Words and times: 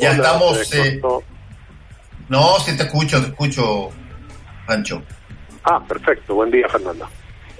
Ya 0.00 0.12
estamos. 0.12 0.74
Eh, 0.74 1.00
no, 2.28 2.58
si 2.60 2.76
te 2.76 2.84
escucho, 2.84 3.20
te 3.20 3.28
escucho, 3.28 3.90
Pancho. 4.66 5.02
Ah, 5.64 5.80
perfecto. 5.86 6.34
Buen 6.34 6.50
día, 6.50 6.68
Fernando. 6.68 7.08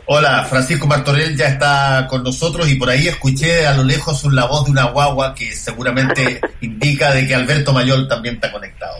Hola, 0.06 0.44
Francisco 0.44 0.86
Martorell 0.86 1.36
ya 1.36 1.46
está 1.46 2.06
con 2.08 2.24
nosotros 2.24 2.68
y 2.70 2.74
por 2.74 2.90
ahí 2.90 3.06
escuché 3.06 3.66
a 3.66 3.74
lo 3.74 3.84
lejos 3.84 4.24
la 4.32 4.46
voz 4.46 4.64
de 4.64 4.72
una 4.72 4.86
guagua 4.86 5.34
que 5.34 5.52
seguramente 5.52 6.40
indica 6.60 7.12
de 7.12 7.26
que 7.26 7.34
Alberto 7.34 7.72
Mayol 7.72 8.08
también 8.08 8.34
está 8.34 8.50
conectado. 8.50 8.98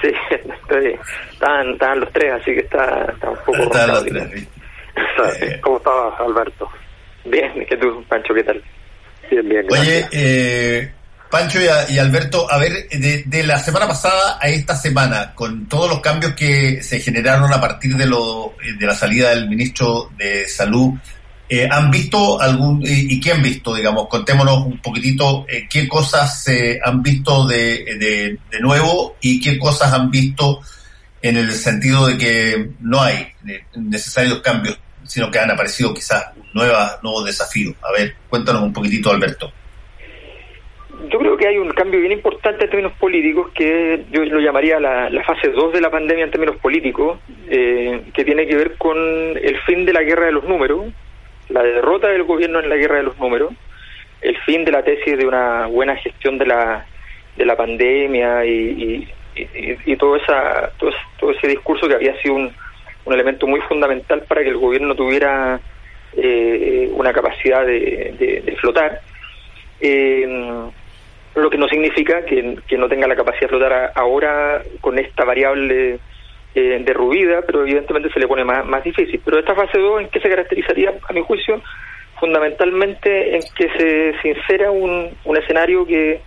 Sí, 0.00 0.12
estoy, 0.30 0.98
están, 1.32 2.00
los 2.00 2.12
tres, 2.12 2.32
así 2.32 2.52
que 2.52 2.60
está, 2.60 3.06
está 3.12 3.30
un 3.30 3.36
poco... 3.38 3.62
Están 3.62 3.88
los 3.88 4.04
tres, 4.04 4.48
eh, 5.40 5.60
¿Cómo 5.62 5.78
estás, 5.78 6.20
Alberto? 6.20 6.68
Bien, 7.24 7.66
¿qué 7.68 7.76
tú, 7.76 8.04
Pancho? 8.08 8.34
¿Qué 8.34 8.44
tal? 8.44 8.62
Bien, 9.30 9.48
bien. 9.48 9.66
Oye, 9.70 10.06
eh, 10.12 10.92
Pancho 11.30 11.58
y, 11.88 11.98
Alberto, 11.98 12.50
a 12.50 12.58
ver, 12.58 12.88
de, 12.88 13.42
la 13.42 13.58
semana 13.58 13.88
pasada 13.88 14.38
a 14.40 14.48
esta 14.48 14.76
semana, 14.76 15.34
con 15.34 15.66
todos 15.66 15.90
los 15.90 16.00
cambios 16.00 16.34
que 16.34 16.82
se 16.82 17.00
generaron 17.00 17.52
a 17.52 17.60
partir 17.60 17.96
de, 17.96 18.06
lo, 18.06 18.54
de 18.78 18.86
la 18.86 18.94
salida 18.94 19.30
del 19.30 19.48
ministro 19.48 20.10
de 20.16 20.46
Salud, 20.48 20.92
eh, 21.48 21.68
¿han 21.68 21.90
visto 21.90 22.40
algún, 22.40 22.82
y, 22.86 23.18
qué 23.20 23.32
han 23.32 23.42
visto, 23.42 23.74
digamos? 23.74 24.06
Contémonos 24.08 24.64
un 24.64 24.80
poquitito 24.80 25.44
eh, 25.48 25.66
qué 25.68 25.88
cosas 25.88 26.42
se 26.42 26.78
han 26.82 27.02
visto 27.02 27.46
de, 27.46 28.38
de, 28.50 28.60
nuevo 28.60 29.16
y 29.20 29.40
qué 29.40 29.58
cosas 29.58 29.92
han 29.92 30.10
visto 30.10 30.60
en 31.20 31.36
el 31.36 31.52
sentido 31.52 32.06
de 32.06 32.16
que 32.16 32.70
no 32.80 33.02
hay 33.02 33.26
necesarios 33.74 34.40
cambios, 34.40 34.78
sino 35.04 35.30
que 35.30 35.40
han 35.40 35.50
aparecido 35.50 35.92
quizás 35.92 36.26
nuevas, 36.54 36.98
nuevos 37.02 37.24
desafíos. 37.24 37.74
A 37.82 37.90
ver, 37.90 38.14
cuéntanos 38.28 38.62
un 38.62 38.72
poquitito, 38.72 39.10
Alberto 39.10 39.52
yo 41.08 41.18
creo 41.18 41.36
que 41.36 41.48
hay 41.48 41.58
un 41.58 41.70
cambio 41.70 42.00
bien 42.00 42.12
importante 42.12 42.64
en 42.64 42.70
términos 42.70 42.92
políticos 42.98 43.50
que 43.54 44.04
yo 44.10 44.24
lo 44.24 44.40
llamaría 44.40 44.78
la, 44.80 45.22
fase 45.24 45.50
2 45.50 45.72
de 45.72 45.80
la 45.80 45.90
pandemia 45.90 46.24
en 46.24 46.30
términos 46.30 46.56
políticos, 46.56 47.18
eh, 47.48 48.02
que 48.12 48.24
tiene 48.24 48.46
que 48.46 48.56
ver 48.56 48.76
con 48.76 48.96
el 48.98 49.58
fin 49.66 49.84
de 49.84 49.92
la 49.92 50.02
guerra 50.02 50.26
de 50.26 50.32
los 50.32 50.44
números, 50.44 50.86
la 51.48 51.62
derrota 51.62 52.08
del 52.08 52.24
gobierno 52.24 52.60
en 52.60 52.68
la 52.68 52.76
guerra 52.76 52.96
de 52.96 53.04
los 53.04 53.18
números, 53.18 53.52
el 54.20 54.36
fin 54.38 54.64
de 54.64 54.72
la 54.72 54.82
tesis 54.82 55.18
de 55.18 55.26
una 55.26 55.66
buena 55.66 55.96
gestión 55.96 56.38
de 56.38 56.46
la, 56.46 56.86
de 57.36 57.44
la 57.44 57.56
pandemia 57.56 58.44
y, 58.46 59.08
y, 59.34 59.96
todo, 59.96 60.16
esa, 60.16 60.70
todo, 60.78 61.30
ese 61.30 61.48
discurso 61.48 61.88
que 61.88 61.94
había 61.94 62.16
sido 62.20 62.34
un, 62.34 62.52
un 63.04 63.12
elemento 63.12 63.46
muy 63.46 63.60
fundamental 63.62 64.22
para 64.28 64.42
que 64.42 64.48
el 64.48 64.56
gobierno 64.56 64.94
tuviera 64.94 65.60
eh, 66.16 66.88
una 66.92 67.12
capacidad 67.12 67.66
de, 67.66 68.42
de, 68.44 68.56
flotar. 68.56 69.00
Eh, 69.80 70.70
lo 71.42 71.50
que 71.50 71.58
no 71.58 71.68
significa 71.68 72.24
que, 72.24 72.56
no 72.76 72.88
tenga 72.88 73.08
la 73.08 73.16
capacidad 73.16 73.42
de 73.42 73.48
flotar 73.48 73.92
ahora 73.94 74.62
con 74.80 74.98
esta 74.98 75.24
variable 75.24 75.98
eh, 76.54 76.82
derrubida, 76.84 77.42
pero 77.42 77.62
evidentemente 77.62 78.10
se 78.12 78.20
le 78.20 78.28
pone 78.28 78.44
más, 78.44 78.64
más 78.66 78.84
difícil. 78.84 79.20
Pero 79.24 79.38
esta 79.38 79.54
fase 79.54 79.78
2, 79.78 80.02
¿en 80.02 80.08
qué 80.08 80.20
se 80.20 80.28
caracterizaría, 80.28 80.94
a 81.08 81.12
mi 81.12 81.22
juicio? 81.22 81.60
Fundamentalmente 82.20 83.36
en 83.36 83.42
que 83.56 83.68
se, 83.76 84.14
sincera 84.22 84.70
un, 84.70 85.10
un 85.24 85.36
escenario 85.36 85.84
que, 85.84 86.20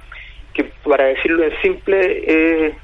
que, 0.54 0.66
para 0.84 1.06
decirlo 1.06 1.44
en 1.44 1.62
simple, 1.62 2.76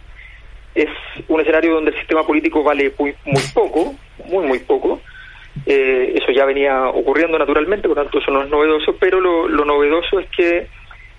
es 0.75 0.89
un 1.27 1.41
escenario 1.41 1.73
donde 1.75 1.91
el 1.91 1.97
sistema 1.97 2.23
político 2.23 2.63
vale 2.63 2.91
muy, 2.97 3.13
muy 3.25 3.43
poco, 3.53 3.95
muy, 4.25 4.45
muy 4.45 4.59
poco. 4.59 5.02
Eh, 5.65 6.13
eso 6.15 6.31
ya 6.31 6.45
venía 6.45 6.87
ocurriendo 6.87 7.37
naturalmente, 7.37 7.87
por 7.87 7.97
tanto 7.97 8.17
eso 8.17 8.31
no 8.31 8.41
es 8.41 8.49
novedoso, 8.49 8.95
pero 8.99 9.19
lo, 9.19 9.47
lo 9.47 9.65
novedoso 9.65 10.19
es 10.19 10.27
que 10.35 10.67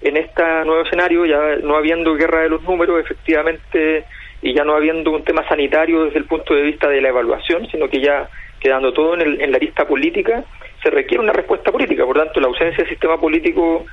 en 0.05 0.19
este 0.19 0.43
nuevo 0.65 0.83
escenario, 0.83 1.25
ya 1.25 1.57
no 1.63 1.77
habiendo 1.77 2.15
guerra 2.15 2.43
de 2.43 2.51
los 2.51 2.63
números, 2.63 3.01
efectivamente, 3.01 4.05
y 4.43 4.55
ya 4.55 4.63
no 4.63 4.75
habiendo 4.75 5.11
un 5.11 5.25
tema 5.25 5.47
sanitario 5.49 6.05
desde 6.05 6.19
el 6.19 6.27
punto 6.27 6.55
de 6.55 6.63
vista 6.63 6.89
de 6.89 7.01
la 7.01 7.09
evaluación, 7.09 7.67
sino 7.71 7.89
que 7.89 8.01
ya 8.01 8.29
quedando 8.61 8.93
todo 8.93 9.15
en, 9.19 9.51
la 9.51 9.59
lista 9.59 9.87
política, 9.87 10.45
se 10.83 10.91
requiere 10.91 11.23
una 11.23 11.33
respuesta 11.33 11.73
política. 11.73 12.05
Por 12.05 12.19
tanto, 12.19 12.41
la 12.41 12.49
ausencia 12.49 12.79
del 12.85 12.89
sistema 12.89 13.19
político 13.19 13.87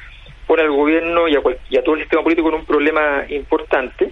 pone 0.45 0.63
al 0.63 0.71
gobierno 0.71 1.29
y 1.29 1.35
a, 1.35 1.83
todo 1.83 1.95
el 1.95 2.01
sistema 2.01 2.23
político 2.23 2.49
en 2.49 2.55
un 2.55 2.65
problema 2.65 3.23
importante. 3.29 4.11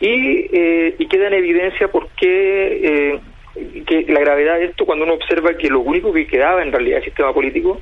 Y, 0.00 0.48
eh, 0.52 0.96
queda 1.10 1.28
en 1.28 1.34
evidencia 1.34 1.88
por 1.88 2.08
qué 2.10 3.20
eh, 3.54 3.84
que 3.86 4.04
la 4.12 4.20
gravedad 4.20 4.58
de 4.58 4.66
esto 4.66 4.84
cuando 4.84 5.04
uno 5.04 5.14
observa 5.14 5.54
que 5.54 5.68
lo 5.68 5.80
único 5.80 6.12
que 6.12 6.26
quedaba 6.26 6.62
en 6.62 6.72
realidad 6.72 6.96
del 6.96 7.04
sistema 7.04 7.32
político 7.32 7.80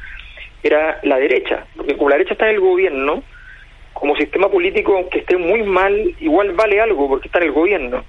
era 0.62 1.00
la 1.02 1.16
derecha, 1.16 1.66
porque 1.76 1.96
como 1.96 2.10
la 2.10 2.16
derecha 2.16 2.34
está 2.34 2.48
en 2.48 2.56
el 2.56 2.60
gobierno, 2.60 3.22
como 3.92 4.16
sistema 4.16 4.48
político, 4.48 4.96
aunque 4.96 5.20
esté 5.20 5.36
muy 5.36 5.62
mal, 5.62 6.14
igual 6.20 6.52
vale 6.52 6.80
algo 6.80 7.08
porque 7.08 7.28
está 7.28 7.38
en 7.38 7.44
el 7.44 7.52
gobierno. 7.52 8.04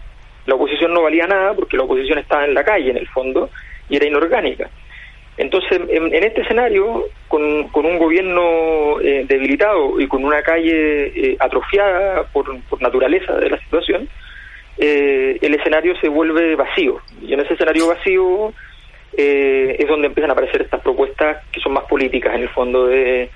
La 0.45 0.55
oposición 0.55 0.93
no 0.93 1.03
valía 1.03 1.27
nada 1.27 1.53
porque 1.53 1.77
la 1.77 1.83
oposición 1.83 2.17
estaba 2.19 2.45
en 2.45 2.53
la 2.53 2.63
calle, 2.63 2.91
en 2.91 2.97
el 2.97 3.07
fondo, 3.07 3.49
y 3.89 3.97
era 3.97 4.05
inorgánica. 4.05 4.69
Entonces, 5.37 5.81
en, 5.89 6.13
este 6.13 6.41
escenario, 6.41 7.05
con, 7.27 7.43
un 7.73 7.97
gobierno 7.97 8.99
eh, 9.01 9.25
debilitado 9.27 9.99
y 9.99 10.07
con 10.07 10.23
una 10.23 10.41
calle 10.43 11.07
eh, 11.07 11.37
atrofiada 11.39 12.23
por, 12.31 12.45
naturaleza 12.79 13.35
de 13.37 13.49
la 13.49 13.57
situación, 13.59 14.07
eh, 14.77 15.37
el 15.41 15.53
escenario 15.55 15.95
se 15.99 16.09
vuelve 16.09 16.55
vacío. 16.55 16.99
Y 17.21 17.33
en 17.33 17.39
ese 17.39 17.53
escenario 17.53 17.87
vacío 17.87 18.53
es 19.13 19.87
donde 19.89 20.07
empiezan 20.07 20.29
a 20.29 20.33
aparecer 20.33 20.61
estas 20.61 20.81
propuestas 20.81 21.43
que 21.51 21.59
son 21.59 21.73
más 21.73 21.83
políticas, 21.83 22.33
en 22.33 22.43
el 22.43 22.49
fondo, 22.49 22.87
de 22.87 23.29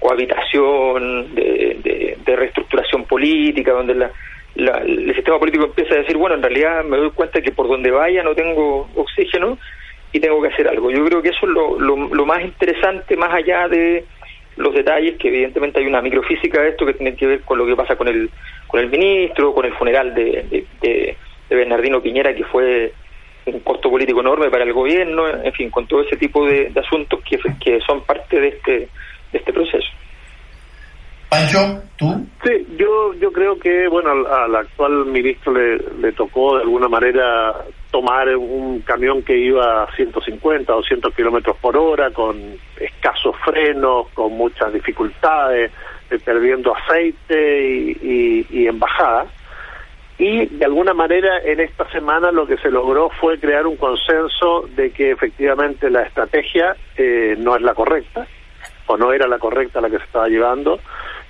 cohabitación, 0.00 1.34
de, 1.34 2.16
de, 2.24 2.36
reestructuración 2.36 3.04
política, 3.04 3.72
donde 3.72 3.94
la, 3.94 4.10
el 4.78 5.14
sistema 5.14 5.38
político 5.38 5.64
empieza 5.66 5.94
a 5.94 5.98
decir, 5.98 6.16
bueno, 6.16 6.34
en 6.36 6.42
realidad 6.42 6.84
me 6.84 6.96
doy 6.96 7.10
cuenta 7.10 7.40
que 7.40 7.52
por 7.52 7.68
donde 7.68 7.90
vaya 7.90 8.22
no 8.22 8.34
tengo 8.34 8.88
oxígeno 8.94 9.58
y 10.12 10.20
tengo 10.20 10.40
que 10.40 10.48
hacer 10.48 10.68
algo. 10.68 10.90
Yo 10.90 11.04
creo 11.04 11.22
que 11.22 11.28
eso 11.28 11.46
es 11.46 11.52
lo, 11.52 11.78
lo, 11.78 12.26
más 12.26 12.42
interesante, 12.42 13.16
más 13.16 13.32
allá 13.32 13.68
de 13.68 14.04
los 14.56 14.74
detalles, 14.74 15.16
que 15.18 15.28
evidentemente 15.28 15.80
hay 15.80 15.86
una 15.86 16.02
microfísica 16.02 16.62
de 16.62 16.70
esto 16.70 16.86
que 16.86 16.94
tiene 16.94 17.14
que 17.14 17.26
ver 17.26 17.40
con 17.42 17.58
lo 17.58 17.66
que 17.66 17.76
pasa 17.76 17.96
con 17.96 18.08
el, 18.08 18.30
con 18.66 18.80
el 18.80 18.88
ministro, 18.88 19.52
con 19.54 19.64
el 19.66 19.74
funeral 19.74 20.14
de, 20.14 20.64
de, 20.80 21.16
Bernardino 21.50 22.02
Piñera, 22.02 22.34
que 22.34 22.44
fue 22.44 22.92
un 23.46 23.60
costo 23.60 23.90
político 23.90 24.20
enorme 24.20 24.50
para 24.50 24.64
el 24.64 24.72
gobierno, 24.72 25.26
en 25.28 25.52
fin, 25.52 25.70
con 25.70 25.86
todo 25.86 26.02
ese 26.02 26.16
tipo 26.16 26.46
de, 26.46 26.70
asuntos 26.76 27.20
que, 27.22 27.80
son 27.86 28.02
parte 28.02 28.40
de 28.40 28.48
este 28.48 28.72
de 28.72 28.88
este 29.32 29.52
proceso. 29.52 29.88
Pancho, 31.28 31.82
¿tú? 31.98 32.26
Sí, 32.42 32.66
yo, 32.78 33.12
yo 33.14 33.30
creo 33.32 33.58
que, 33.58 33.86
bueno, 33.88 34.10
al, 34.10 34.54
actual 34.56 35.04
ministro 35.06 35.52
le, 35.52 35.78
le, 36.00 36.12
tocó 36.12 36.56
de 36.56 36.62
alguna 36.62 36.88
manera 36.88 37.54
tomar 37.90 38.34
un 38.34 38.80
camión 38.80 39.22
que 39.22 39.36
iba 39.36 39.82
a 39.82 39.94
150 39.94 40.72
o 40.72 40.76
200 40.76 41.14
kilómetros 41.14 41.56
por 41.58 41.76
hora, 41.76 42.10
con 42.12 42.36
escasos 42.80 43.36
frenos, 43.44 44.08
con 44.14 44.32
muchas 44.32 44.72
dificultades, 44.72 45.70
eh, 46.10 46.18
perdiendo 46.24 46.74
aceite 46.74 47.68
y, 47.68 48.46
y, 48.50 48.66
embajada. 48.66 49.26
Y 50.18 50.46
de 50.46 50.64
alguna 50.64 50.94
manera 50.94 51.40
en 51.44 51.60
esta 51.60 51.88
semana 51.90 52.32
lo 52.32 52.46
que 52.46 52.56
se 52.56 52.70
logró 52.70 53.10
fue 53.20 53.38
crear 53.38 53.66
un 53.66 53.76
consenso 53.76 54.66
de 54.74 54.90
que 54.90 55.12
efectivamente 55.12 55.90
la 55.90 56.02
estrategia 56.02 56.74
eh, 56.96 57.36
no 57.38 57.54
es 57.54 57.62
la 57.62 57.74
correcta, 57.74 58.26
o 58.88 58.96
no 58.96 59.12
era 59.12 59.28
la 59.28 59.38
correcta 59.38 59.80
la 59.80 59.90
que 59.90 59.98
se 59.98 60.04
estaba 60.04 60.28
llevando, 60.28 60.80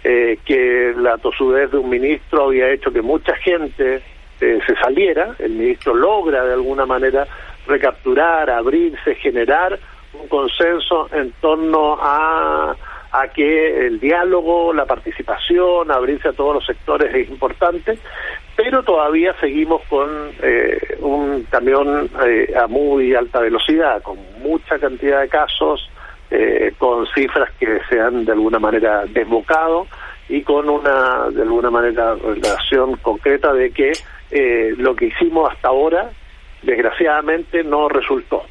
eh, 0.05 0.39
que 0.45 0.95
la 0.97 1.19
tosudez 1.19 1.71
de 1.73 1.79
un 1.79 1.91
ministro 1.91 2.45
había 2.45 2.71
hecho 2.71 2.93
que 2.93 3.03
mucha 3.03 3.35
gente 3.37 4.01
eh, 4.41 4.59
se 4.65 4.77
saliera, 4.77 5.35
el 5.39 5.53
ministro 5.53 5.93
logra 5.93 6.45
de 6.45 6.55
alguna 6.55 6.87
manera 6.87 7.27
recapturar, 7.67 8.49
abrirse, 8.49 9.17
generar 9.17 9.79
un 10.15 10.29
consenso 10.29 11.09
en 11.13 11.33
torno 11.41 11.99
a, 12.01 12.77
a 13.11 13.29
que 13.29 13.87
el 13.87 13.99
diálogo, 13.99 14.73
la 14.73 14.87
participación, 14.87 15.91
abrirse 15.91 16.29
a 16.29 16.33
todos 16.33 16.55
los 16.55 16.65
sectores 16.65 17.13
es 17.13 17.29
importante, 17.29 17.99
pero 18.57 18.85
todavía 18.85 19.35
seguimos 19.41 19.83
con 19.89 20.09
eh, 20.43 20.97
un 21.01 21.43
camión 21.51 22.09
a 22.57 22.67
muy 22.69 23.15
alta 23.15 23.41
velocidad, 23.41 24.01
con 24.03 24.17
mucha 24.41 24.79
cantidad 24.79 25.21
de 25.23 25.29
casos, 25.29 25.91
eh, 26.31 26.73
con 26.79 27.07
cifras 27.09 27.51
que 27.59 27.81
se 27.89 28.01
han 28.01 28.25
de 28.25 28.33
alguna 28.33 28.59
manera 28.59 29.05
desbocado 29.07 29.87
y 30.29 30.43
con 30.43 30.69
una 30.69 31.31
de 31.31 31.43
alguna 31.43 31.71
manera 31.71 32.15
relación 32.15 32.97
concreta 32.97 33.53
de 33.53 33.71
que 33.71 33.93
eh, 34.31 34.75
lo 34.77 34.95
que 34.95 35.07
hicimos 35.07 35.51
hasta 35.51 35.69
ahora 35.69 36.11
desgraciadamente 36.63 37.65
no 37.65 37.89
resultó. 37.89 38.45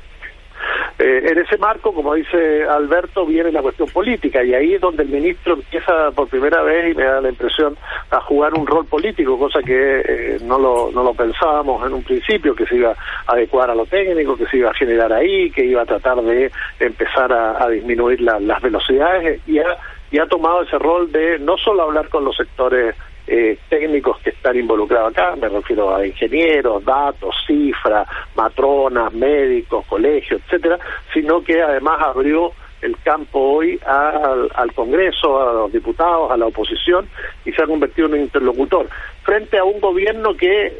Eh, 1.00 1.30
en 1.32 1.38
ese 1.38 1.58
marco, 1.60 1.94
como 1.94 2.16
dice 2.16 2.64
Alberto, 2.64 3.24
viene 3.26 3.52
la 3.52 3.62
cuestión 3.62 3.88
política 3.90 4.44
y 4.44 4.56
ahí 4.56 4.74
es 4.74 4.82
donde 4.82 5.04
el 5.04 5.10
ministro 5.10 5.54
empieza 5.54 6.10
por 6.12 6.28
primera 6.28 6.64
vez 6.64 6.92
y 6.92 6.98
me 6.98 7.04
da 7.04 7.22
la 7.22 7.30
impresión 7.30 7.78
a 8.10 8.20
jugar 8.22 8.56
un 8.56 8.66
rol 8.66 8.86
político, 8.88 9.38
cosa 9.38 9.60
que 9.62 10.00
eh, 10.00 10.38
no, 10.42 10.58
lo, 10.58 10.90
no 10.92 11.04
lo 11.04 11.14
pensábamos 11.14 11.86
en 11.86 11.94
un 11.94 12.04
principio, 12.04 12.56
que 12.56 12.66
se 12.66 12.78
iba 12.78 12.92
a 12.92 13.34
adecuar 13.34 13.70
a 13.70 13.76
lo 13.76 13.86
técnico, 13.86 14.36
que 14.36 14.48
se 14.48 14.58
iba 14.58 14.72
a 14.72 14.74
generar 14.74 15.14
ahí, 15.14 15.52
que 15.52 15.66
iba 15.66 15.84
a 15.84 15.86
tratar 15.86 16.20
de 16.24 16.52
empezar 16.80 17.32
a, 17.32 17.68
disminuir 17.68 18.22
las 18.22 18.62
velocidades 18.62 19.42
y 19.46 19.60
ha, 19.60 19.78
y 20.10 20.20
ha 20.20 20.26
tomado 20.26 20.64
ese 20.64 20.80
rol 20.80 21.12
de 21.12 21.38
no 21.40 21.58
solo 21.58 21.84
hablar 21.84 22.10
con 22.10 22.24
los 22.24 22.36
sectores 22.36 22.96
eh, 23.28 23.58
técnicos 23.70 24.20
que 24.20 24.30
están 24.30 24.58
involucrados 24.58 25.12
acá, 25.12 25.36
me 25.36 25.50
refiero 25.50 25.94
a 25.94 26.08
ingenieros, 26.08 26.84
datos, 26.86 27.36
cifras, 27.46 28.08
matronas, 28.36 29.14
médicos, 29.14 29.86
colegios, 29.86 30.42
etcétera, 30.46 30.80
sino 31.14 31.44
que 31.44 31.62
además 31.62 32.00
abrió 32.02 32.54
el 32.82 32.96
campo 33.00 33.40
hoy 33.40 33.80
al, 33.86 34.50
al, 34.54 34.74
Congreso, 34.74 35.42
a 35.42 35.54
los 35.54 35.74
diputados, 35.74 36.32
a 36.32 36.38
la 36.38 36.46
oposición 36.46 37.08
y 37.44 37.52
se 37.52 37.64
ha 37.64 37.66
convertido 37.66 38.08
en 38.08 38.14
un 38.14 38.20
interlocutor 38.22 38.88
frente 39.24 39.58
a 39.58 39.64
un 39.64 39.80
gobierno 39.82 40.36
que 40.36 40.80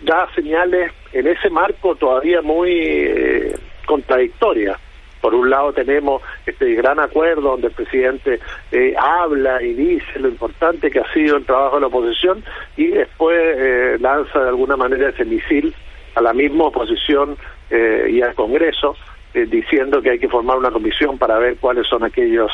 da 0.00 0.28
señales 0.34 0.92
en 1.12 1.26
ese 1.26 1.50
marco 1.50 1.94
todavía 1.96 2.42
muy 2.42 2.70
eh, 2.72 3.56
contradictorias. 3.86 4.78
Por 5.26 5.34
un 5.34 5.50
lado 5.50 5.72
tenemos 5.72 6.22
este 6.46 6.72
gran 6.76 7.00
acuerdo 7.00 7.50
donde 7.50 7.66
el 7.66 7.72
presidente 7.72 8.38
eh, 8.70 8.94
habla 8.96 9.60
y 9.60 9.74
dice 9.74 10.20
lo 10.20 10.28
importante 10.28 10.88
que 10.88 11.00
ha 11.00 11.12
sido 11.12 11.38
el 11.38 11.44
trabajo 11.44 11.74
de 11.74 11.80
la 11.80 11.86
oposición 11.88 12.44
y 12.76 12.86
después 12.86 13.36
eh, 13.36 13.96
lanza 13.98 14.38
de 14.38 14.50
alguna 14.50 14.76
manera 14.76 15.08
ese 15.08 15.24
misil 15.24 15.74
a 16.14 16.20
la 16.20 16.32
misma 16.32 16.66
oposición 16.66 17.36
eh, 17.70 18.06
y 18.08 18.22
al 18.22 18.36
Congreso 18.36 18.94
diciendo 19.34 20.00
que 20.00 20.10
hay 20.10 20.20
que 20.20 20.28
formar 20.28 20.58
una 20.58 20.70
comisión 20.70 21.18
para 21.18 21.40
ver 21.40 21.56
cuáles 21.56 21.88
son 21.88 22.04
aquellos 22.04 22.52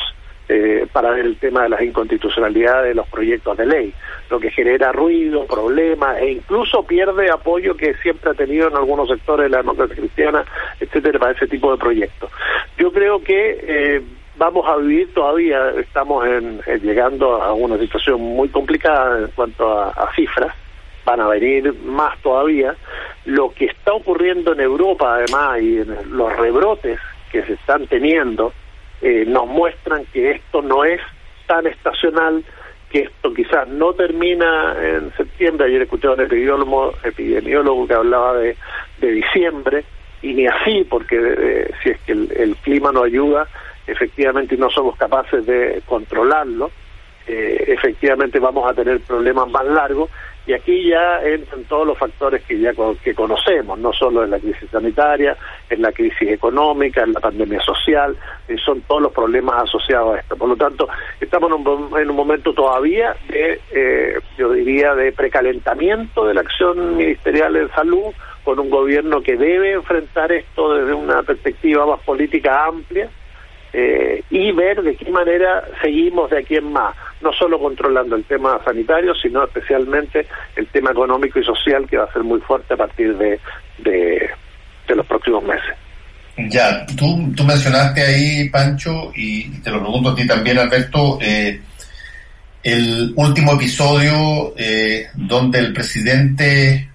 eh, 0.49 0.87
para 0.91 1.17
el 1.19 1.37
tema 1.37 1.63
de 1.63 1.69
las 1.69 1.81
inconstitucionalidades 1.81 2.89
de 2.89 2.95
los 2.95 3.07
proyectos 3.07 3.57
de 3.57 3.65
ley, 3.65 3.93
lo 4.29 4.39
que 4.39 4.51
genera 4.51 4.91
ruido, 4.91 5.45
problemas 5.45 6.17
e 6.21 6.31
incluso 6.31 6.83
pierde 6.83 7.31
apoyo 7.31 7.77
que 7.77 7.93
siempre 7.95 8.31
ha 8.31 8.33
tenido 8.33 8.67
en 8.67 8.75
algunos 8.75 9.07
sectores 9.07 9.45
de 9.45 9.49
la 9.49 9.57
democracia 9.57 9.95
cristiana, 9.95 10.43
etcétera, 10.79 11.19
para 11.19 11.31
ese 11.31 11.47
tipo 11.47 11.71
de 11.71 11.77
proyectos. 11.77 12.29
Yo 12.77 12.91
creo 12.91 13.23
que 13.23 13.57
eh, 13.61 14.01
vamos 14.35 14.67
a 14.67 14.77
vivir 14.77 15.13
todavía, 15.13 15.69
estamos 15.79 16.25
en, 16.25 16.61
llegando 16.81 17.41
a 17.41 17.53
una 17.53 17.77
situación 17.77 18.21
muy 18.21 18.49
complicada 18.49 19.19
en 19.19 19.27
cuanto 19.27 19.79
a, 19.79 20.09
cifras, 20.15 20.53
van 21.05 21.21
a 21.21 21.27
venir 21.27 21.73
más 21.85 22.17
todavía. 22.21 22.75
Lo 23.25 23.53
que 23.53 23.65
está 23.65 23.93
ocurriendo 23.93 24.53
en 24.53 24.59
Europa, 24.59 25.15
además, 25.15 25.61
y 25.61 25.77
en 25.77 26.17
los 26.17 26.35
rebrotes 26.35 26.99
que 27.31 27.43
se 27.43 27.53
están 27.53 27.87
teniendo, 27.87 28.53
eh, 29.03 29.25
nos 29.27 29.47
muestran 29.47 30.05
que 30.13 30.31
esto 30.31 30.61
no 30.61 30.85
es 30.85 31.01
tan 31.45 31.67
estacional, 31.67 32.41
que 32.89 32.99
esto 32.99 33.33
quizás 33.33 33.67
no 33.67 33.91
termina 33.93 34.75
en 34.81 35.11
septiembre. 35.17 35.67
Ayer 35.67 35.81
escuché 35.81 36.07
a 36.07 36.11
un 36.11 36.21
epidemiólogo, 36.21 37.85
que 37.85 37.93
hablaba 37.93 38.37
de, 38.37 38.55
diciembre, 39.01 39.83
y 40.21 40.33
ni 40.33 40.47
así, 40.47 40.85
porque 40.89 41.17
eh, 41.19 41.71
si 41.83 41.89
es 41.89 41.99
que 42.01 42.13
el, 42.13 42.55
clima 42.63 42.93
no 42.93 43.03
ayuda, 43.03 43.45
efectivamente 43.87 44.55
no 44.55 44.69
somos 44.69 44.95
capaces 44.95 45.45
de 45.45 45.81
controlarlo, 45.85 46.71
eh, 47.27 47.63
efectivamente 47.67 48.39
vamos 48.39 48.69
a 48.69 48.73
tener 48.73 48.99
problemas 49.01 49.49
más 49.49 49.65
largos 49.65 50.09
y 50.45 50.53
aquí 50.53 50.89
ya 50.89 51.21
entran 51.23 51.63
todos 51.65 51.87
los 51.87 51.97
factores 51.97 52.43
que 52.43 52.59
ya 52.59 52.73
que 53.01 53.15
conocemos, 53.15 53.79
no 53.79 53.93
solo 53.93 54.25
en 54.25 54.31
la 54.31 54.39
crisis 54.39 54.69
sanitaria, 54.69 55.37
en 55.69 55.81
la 55.81 55.93
crisis 55.93 56.29
económica, 56.29 57.03
en 57.03 57.13
la 57.13 57.21
pandemia 57.21 57.61
social, 57.61 58.17
eh, 58.49 58.57
son 58.57 58.81
todos 58.81 59.03
los 59.03 59.13
problemas 59.13 59.63
asociados 59.63 60.15
a 60.15 60.19
esto. 60.19 60.35
Por 60.35 60.49
lo 60.49 60.57
tanto, 60.57 60.89
estamos 61.21 61.49
en 61.49 61.65
un, 61.65 61.97
en 61.97 62.09
un 62.09 62.15
momento 62.15 62.53
todavía 62.53 63.15
de, 63.29 63.61
eh, 63.71 64.19
yo 64.37 64.51
diría, 64.51 64.93
de 64.95 65.13
precalentamiento 65.13 66.25
de 66.25 66.33
la 66.33 66.41
acción 66.41 66.97
ministerial 66.97 67.55
en 67.55 67.69
salud, 67.69 68.13
con 68.43 68.59
un 68.59 68.69
gobierno 68.69 69.21
que 69.21 69.37
debe 69.37 69.71
enfrentar 69.71 70.29
esto 70.33 70.73
desde 70.73 70.93
una 70.93 71.23
perspectiva 71.23 71.85
más 71.85 72.01
política 72.01 72.65
amplia, 72.65 73.09
eh, 73.75 74.23
y 74.29 74.51
ver 74.51 74.83
de 74.83 74.95
qué 74.95 75.09
manera 75.09 75.63
seguimos 75.81 76.29
de 76.29 76.37
aquí 76.37 76.55
en 76.55 76.71
más, 76.71 76.95
no 77.21 77.33
solo 77.33 77.59
controlando 77.59 78.15
el 78.15 78.23
tema 78.25 78.59
sanitario, 78.63 79.15
sino 79.15 79.43
especialmente 79.43 80.27
el 80.55 80.67
tema 80.67 80.91
económico 80.91 81.39
y 81.39 81.43
social 81.43 81.87
que 81.89 81.97
va 81.97 82.03
a 82.03 82.13
ser 82.13 82.23
muy 82.23 82.39
fuerte 82.41 82.75
a 82.75 82.77
partir 82.77 83.17
de, 83.17 83.39
de, 83.79 84.29
los 84.95 85.07
próximos 85.07 85.43
meses. 85.43 85.75
Ya, 86.51 86.85
tú, 86.85 87.33
tú 87.35 87.43
mencionaste 87.43 88.01
ahí, 88.03 88.49
Pancho, 88.49 89.11
y 89.15 89.49
te 89.61 89.71
lo 89.71 89.79
pregunto 89.79 90.11
a 90.11 90.15
ti 90.15 90.27
también, 90.27 90.59
Alberto, 90.59 91.17
eh, 91.19 91.59
el 92.61 93.11
último 93.15 93.53
episodio 93.53 94.53
eh, 94.55 95.07
donde 95.15 95.57
el 95.59 95.73
presidente 95.73 96.89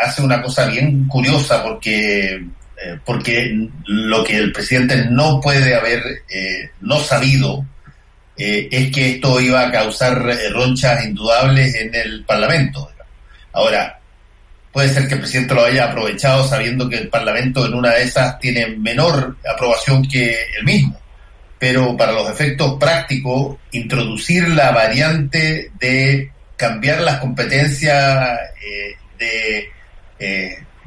hace 0.00 0.22
una 0.22 0.42
cosa 0.42 0.66
bien 0.66 1.08
curiosa 1.08 1.62
porque 1.64 2.38
eh, 2.82 2.98
porque 3.04 3.68
lo 3.84 4.24
que 4.24 4.38
el 4.38 4.52
presidente 4.52 5.04
no 5.10 5.38
puede 5.38 5.74
haber 5.74 6.02
eh, 6.30 6.70
no 6.80 6.98
sabido 6.98 7.66
eh, 8.38 8.68
es 8.72 8.90
que 8.90 9.10
esto 9.10 9.38
iba 9.38 9.66
a 9.66 9.70
causar 9.70 10.24
ronchas 10.52 11.04
indudables 11.04 11.74
en 11.74 11.94
el 11.94 12.24
Parlamento. 12.24 12.90
Ahora, 13.52 14.00
puede 14.72 14.88
ser 14.88 15.06
que 15.06 15.14
el 15.14 15.20
presidente 15.20 15.54
lo 15.54 15.66
haya 15.66 15.90
aprovechado 15.90 16.48
sabiendo 16.48 16.88
que 16.88 16.96
el 16.96 17.08
Parlamento 17.08 17.66
en 17.66 17.74
una 17.74 17.90
de 17.90 18.04
esas 18.04 18.38
tiene 18.38 18.68
menor 18.68 19.36
aprobación 19.52 20.08
que 20.08 20.34
el 20.58 20.64
mismo, 20.64 20.98
pero 21.58 21.94
para 21.98 22.12
los 22.12 22.30
efectos 22.30 22.78
prácticos, 22.80 23.58
introducir 23.72 24.48
la 24.48 24.70
variante 24.70 25.70
de 25.78 26.30
cambiar 26.56 27.02
las 27.02 27.18
competencias 27.18 28.38
de 29.18 29.68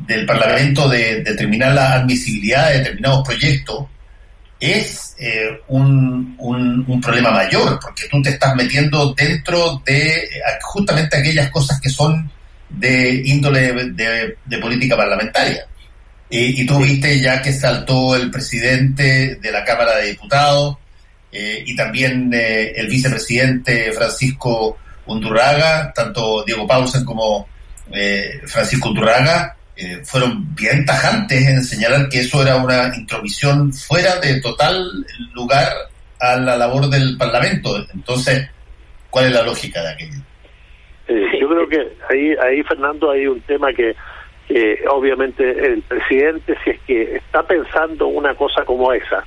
del 0.07 0.25
Parlamento 0.25 0.89
de 0.89 1.23
determinar 1.23 1.73
la 1.73 1.93
admisibilidad 1.93 2.69
de 2.69 2.79
determinados 2.79 3.25
proyectos 3.25 3.85
es 4.59 5.15
eh, 5.19 5.59
un, 5.67 6.35
un, 6.39 7.01
problema 7.01 7.31
mayor, 7.31 7.77
porque 7.81 8.03
tú 8.09 8.21
te 8.21 8.29
estás 8.29 8.55
metiendo 8.55 9.13
dentro 9.13 9.81
de 9.85 10.13
eh, 10.13 10.29
justamente 10.61 11.17
aquellas 11.17 11.49
cosas 11.49 11.81
que 11.81 11.89
son 11.89 12.31
de 12.69 13.21
índole 13.25 13.91
de, 13.91 14.57
política 14.61 14.95
parlamentaria. 14.95 15.67
y 16.29 16.65
tú 16.65 16.79
viste 16.79 17.19
ya 17.19 17.41
que 17.41 17.51
saltó 17.51 18.15
el 18.15 18.31
presidente 18.31 19.35
de 19.35 19.51
la 19.51 19.65
Cámara 19.65 19.97
de 19.97 20.11
Diputados 20.11 20.77
eh, 21.31 21.63
y 21.65 21.75
también 21.75 22.31
el 22.33 22.87
vicepresidente 22.87 23.91
Francisco 23.91 24.77
Undurraga, 25.05 25.91
tanto 25.93 26.43
Diego 26.45 26.65
Pausen 26.65 27.03
como 27.03 27.47
Francisco 28.47 28.89
Undurraga, 28.89 29.57
eh, 29.75 30.01
fueron 30.05 30.53
bien 30.55 30.85
tajantes 30.85 31.47
en 31.47 31.63
señalar 31.63 32.07
que 32.09 32.19
eso 32.19 32.41
era 32.41 32.57
una 32.57 32.95
intromisión 32.95 33.73
fuera 33.73 34.19
de 34.19 34.39
total 34.41 34.85
lugar 35.33 35.67
a 36.19 36.37
la 36.37 36.57
labor 36.57 36.89
del 36.89 37.17
Parlamento. 37.17 37.75
Entonces, 37.93 38.49
¿cuál 39.09 39.25
es 39.25 39.31
la 39.33 39.43
lógica 39.43 39.81
de 39.81 39.89
aquello? 39.89 40.21
Eh, 41.07 41.39
yo 41.39 41.49
creo 41.49 41.67
que 41.67 41.79
ahí, 42.09 42.35
ahí, 42.41 42.63
Fernando, 42.63 43.11
hay 43.11 43.27
un 43.27 43.41
tema 43.41 43.73
que, 43.73 43.95
que 44.47 44.83
obviamente 44.89 45.43
el 45.43 45.81
presidente, 45.81 46.55
si 46.63 46.69
es 46.69 46.79
que 46.81 47.15
está 47.15 47.43
pensando 47.43 48.07
una 48.07 48.35
cosa 48.35 48.63
como 48.63 48.93
esa, 48.93 49.25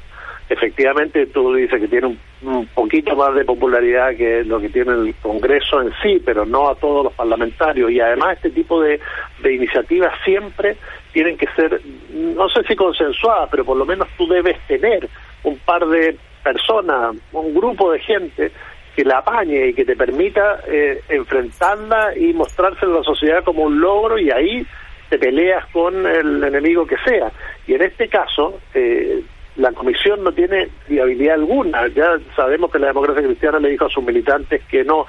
efectivamente 0.49 1.27
tú 1.27 1.55
dices 1.55 1.81
que 1.81 1.89
tiene 1.89 2.17
un, 2.43 2.67
poquito 2.75 3.17
más 3.17 3.35
de 3.35 3.45
popularidad 3.45 4.15
que 4.17 4.45
lo 4.45 4.61
que 4.61 4.69
tiene 4.69 4.93
el 4.93 5.15
Congreso 5.17 5.83
en 5.83 5.93
sí, 6.03 6.23
pero 6.25 6.47
no 6.47 6.69
a 6.69 6.75
todos 6.77 7.05
los 7.05 7.13
parlamentarios. 7.15 7.91
Y 7.91 8.01
además 8.01 8.37
este 8.37 8.51
tipo 8.51 8.81
de, 8.81 9.01
de 9.43 9.55
iniciativas 9.55 10.13
siempre 10.25 10.77
tienen 11.13 11.37
que 11.37 11.47
ser, 11.57 11.81
no 12.13 12.49
sé 12.49 12.63
si 12.65 12.77
consensuadas, 12.77 13.49
pero 13.51 13.65
por 13.65 13.77
lo 13.77 13.85
menos 13.85 14.09
tú 14.17 14.27
debes 14.29 14.59
tener 14.67 15.09
un 15.43 15.59
par 15.59 15.87
de 15.87 16.17
personas, 16.43 17.17
un 17.33 17.55
grupo 17.55 17.91
de 17.91 17.99
gente 18.01 18.53
que 18.95 19.05
la 19.05 19.19
apañe 19.19 19.69
y 19.69 19.75
que 19.75 19.85
te 19.85 19.97
permita 19.97 20.61
eh, 20.67 21.01
enfrentarla 21.09 22.17
y 22.17 22.33
mostrarse 22.33 22.87
en 22.87 22.95
la 22.95 23.03
sociedad 23.03 23.45
como 23.45 23.65
un 23.65 23.81
logro 23.81 24.19
y 24.19 24.31
ahí 24.31 24.67
te 25.11 25.19
peleas 25.19 25.67
con 25.67 26.07
el 26.07 26.43
enemigo 26.43 26.87
que 26.87 26.97
sea. 27.05 27.31
Y 27.67 27.75
en 27.75 27.83
este 27.83 28.09
caso, 28.09 28.59
eh, 28.75 29.23
la 29.57 29.73
comisión 29.73 30.23
no 30.23 30.33
tiene 30.33 30.69
viabilidad 30.89 31.35
alguna. 31.35 31.87
Ya 31.89 32.19
sabemos 32.35 32.71
que 32.71 32.79
la 32.79 32.89
democracia 32.89 33.23
cristiana 33.23 33.59
le 33.59 33.71
dijo 33.71 33.87
a 33.87 33.91
sus 33.91 34.05
militantes 34.05 34.63
que 34.65 34.85
no. 34.85 35.07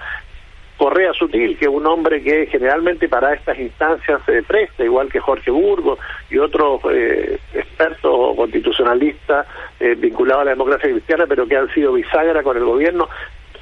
Correa 0.78 1.12
Sutil, 1.14 1.58
que 1.58 1.68
un 1.68 1.88
hombre 1.88 2.22
que 2.22 2.46
generalmente 2.46 3.10
para 3.10 3.34
estas 3.34 3.58
instancias 3.58 4.22
se 4.28 4.44
presta, 4.44 4.84
igual 4.84 5.12
que 5.12 5.20
Jorge 5.20 5.50
Burgo 5.50 5.98
y 6.30 6.38
otros 6.38 6.82
eh, 6.92 7.40
expertos 7.56 8.36
constitucionalistas 8.36 9.48
eh, 9.80 9.96
vinculados 9.98 10.44
a 10.44 10.46
la 10.46 10.52
democracia 10.52 10.92
cristiana, 10.92 11.26
pero 11.28 11.48
que 11.48 11.58
han 11.58 11.74
sido 11.74 11.94
bisagra 11.94 12.44
con 12.44 12.58
el 12.58 12.64
gobierno, 12.64 13.10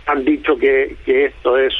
han 0.08 0.26
dicho 0.26 0.58
que, 0.58 0.98
que 1.06 1.28
esto 1.28 1.58
es 1.58 1.74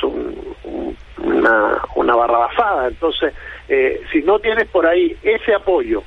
una, 1.18 1.82
una 1.96 2.16
barrabasada. 2.16 2.88
Entonces, 2.88 3.34
eh, 3.68 4.04
si 4.14 4.22
no 4.22 4.40
tienes 4.40 4.68
por 4.70 4.88
ahí 4.88 5.18
ese 5.22 5.54
apoyo 5.54 6.02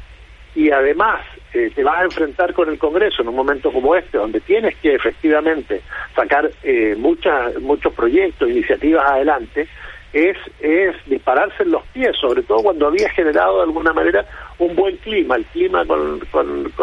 y 0.54 0.70
además 0.70 1.20
eh, 1.58 1.72
te 1.74 1.82
vas 1.82 1.98
a 1.98 2.04
enfrentar 2.04 2.54
con 2.54 2.68
el 2.68 2.78
Congreso 2.78 3.22
en 3.22 3.28
un 3.28 3.34
momento 3.34 3.72
como 3.72 3.96
este, 3.96 4.18
donde 4.18 4.40
tienes 4.40 4.76
que 4.76 4.94
efectivamente 4.94 5.82
sacar 6.14 6.50
eh, 6.62 6.94
muchas, 6.96 7.58
muchos 7.60 7.92
proyectos, 7.94 8.48
iniciativas 8.48 9.04
adelante, 9.04 9.66
es, 10.12 10.36
es 10.60 10.94
dispararse 11.06 11.64
en 11.64 11.72
los 11.72 11.84
pies, 11.88 12.16
sobre 12.16 12.42
todo 12.42 12.62
cuando 12.62 12.86
había 12.86 13.10
generado 13.10 13.56
de 13.56 13.64
alguna 13.64 13.92
manera 13.92 14.24
un 14.58 14.74
buen 14.74 14.96
clima, 14.98 15.36
el 15.36 15.44
clima 15.46 15.84
con, 15.84 16.20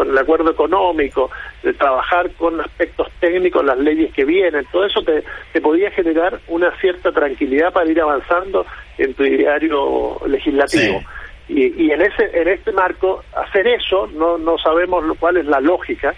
el 0.08 0.18
acuerdo 0.18 0.52
económico, 0.52 1.32
de 1.64 1.74
trabajar 1.74 2.32
con 2.32 2.62
aspectos 2.62 3.08
técnicos, 3.20 3.66
las 3.66 3.80
leyes 3.80 4.14
que 4.14 4.26
vienen, 4.26 4.66
todo 4.72 4.86
eso 4.86 5.02
te, 5.04 5.24
te 5.54 5.62
podía 5.62 5.90
generar 5.92 6.40
una 6.48 6.72
cierta 6.80 7.12
tranquilidad 7.12 7.74
para 7.74 7.90
ir 7.90 8.00
avanzando 8.00 8.66
en 8.98 9.14
tu 9.14 9.24
diario 9.24 10.20
legislativo. 10.28 11.02
Y, 11.48 11.84
y 11.84 11.92
en 11.92 12.02
ese 12.02 12.30
en 12.34 12.48
este 12.48 12.72
marco 12.72 13.24
hacer 13.36 13.68
eso 13.68 14.08
no 14.08 14.38
no 14.38 14.58
sabemos 14.58 15.04
cuál 15.20 15.38
es 15.38 15.46
la 15.46 15.60
lógica 15.60 16.16